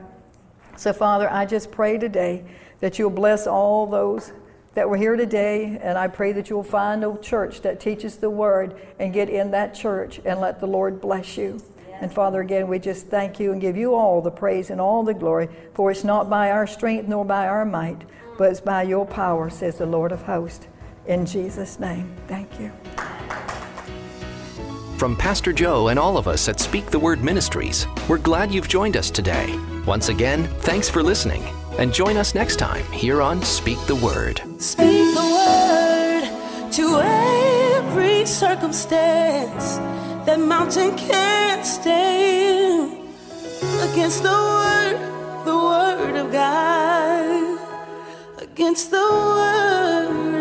So, 0.76 0.92
Father, 0.92 1.30
I 1.30 1.46
just 1.46 1.70
pray 1.70 1.96
today 1.98 2.44
that 2.80 2.98
you'll 2.98 3.10
bless 3.10 3.46
all 3.46 3.86
those 3.86 4.32
that 4.76 4.88
we're 4.90 4.98
here 4.98 5.16
today, 5.16 5.78
and 5.80 5.96
I 5.96 6.06
pray 6.06 6.32
that 6.32 6.50
you'll 6.50 6.62
find 6.62 7.02
a 7.02 7.16
church 7.22 7.62
that 7.62 7.80
teaches 7.80 8.16
the 8.16 8.28
word 8.28 8.78
and 8.98 9.10
get 9.10 9.30
in 9.30 9.50
that 9.52 9.74
church 9.74 10.20
and 10.26 10.38
let 10.38 10.60
the 10.60 10.66
Lord 10.66 11.00
bless 11.00 11.38
you. 11.38 11.62
And 12.02 12.12
Father, 12.12 12.42
again, 12.42 12.68
we 12.68 12.78
just 12.78 13.06
thank 13.06 13.40
you 13.40 13.52
and 13.52 13.60
give 13.60 13.74
you 13.74 13.94
all 13.94 14.20
the 14.20 14.30
praise 14.30 14.68
and 14.68 14.78
all 14.78 15.02
the 15.02 15.14
glory, 15.14 15.48
for 15.72 15.90
it's 15.90 16.04
not 16.04 16.28
by 16.28 16.50
our 16.50 16.66
strength 16.66 17.08
nor 17.08 17.24
by 17.24 17.48
our 17.48 17.64
might, 17.64 18.04
but 18.36 18.50
it's 18.50 18.60
by 18.60 18.82
your 18.82 19.06
power, 19.06 19.48
says 19.48 19.78
the 19.78 19.86
Lord 19.86 20.12
of 20.12 20.20
hosts. 20.20 20.68
In 21.06 21.24
Jesus' 21.24 21.80
name, 21.80 22.14
thank 22.28 22.60
you. 22.60 22.70
From 24.98 25.16
Pastor 25.16 25.54
Jo 25.54 25.88
and 25.88 25.98
all 25.98 26.18
of 26.18 26.28
us 26.28 26.50
at 26.50 26.60
Speak 26.60 26.90
the 26.90 26.98
Word 26.98 27.24
Ministries, 27.24 27.86
we're 28.10 28.18
glad 28.18 28.52
you've 28.52 28.68
joined 28.68 28.98
us 28.98 29.10
today. 29.10 29.58
Once 29.86 30.10
again, 30.10 30.46
thanks 30.60 30.90
for 30.90 31.02
listening, 31.02 31.42
and 31.78 31.92
join 31.92 32.16
us 32.16 32.34
next 32.34 32.56
time 32.56 32.84
here 32.92 33.20
on 33.20 33.42
Speak 33.42 33.78
the 33.86 33.96
Word. 33.96 34.40
Speak 34.58 35.14
the 35.14 35.20
word 35.20 36.72
to 36.72 37.00
every 37.00 38.26
circumstance. 38.26 39.76
That 40.26 40.40
mountain 40.40 40.96
can't 40.96 41.64
stand 41.64 42.92
against 43.90 44.22
the 44.22 44.28
word, 44.30 45.44
the 45.44 45.56
word 45.56 46.16
of 46.16 46.32
God. 46.32 47.60
Against 48.38 48.90
the 48.90 48.96
word 48.96 50.36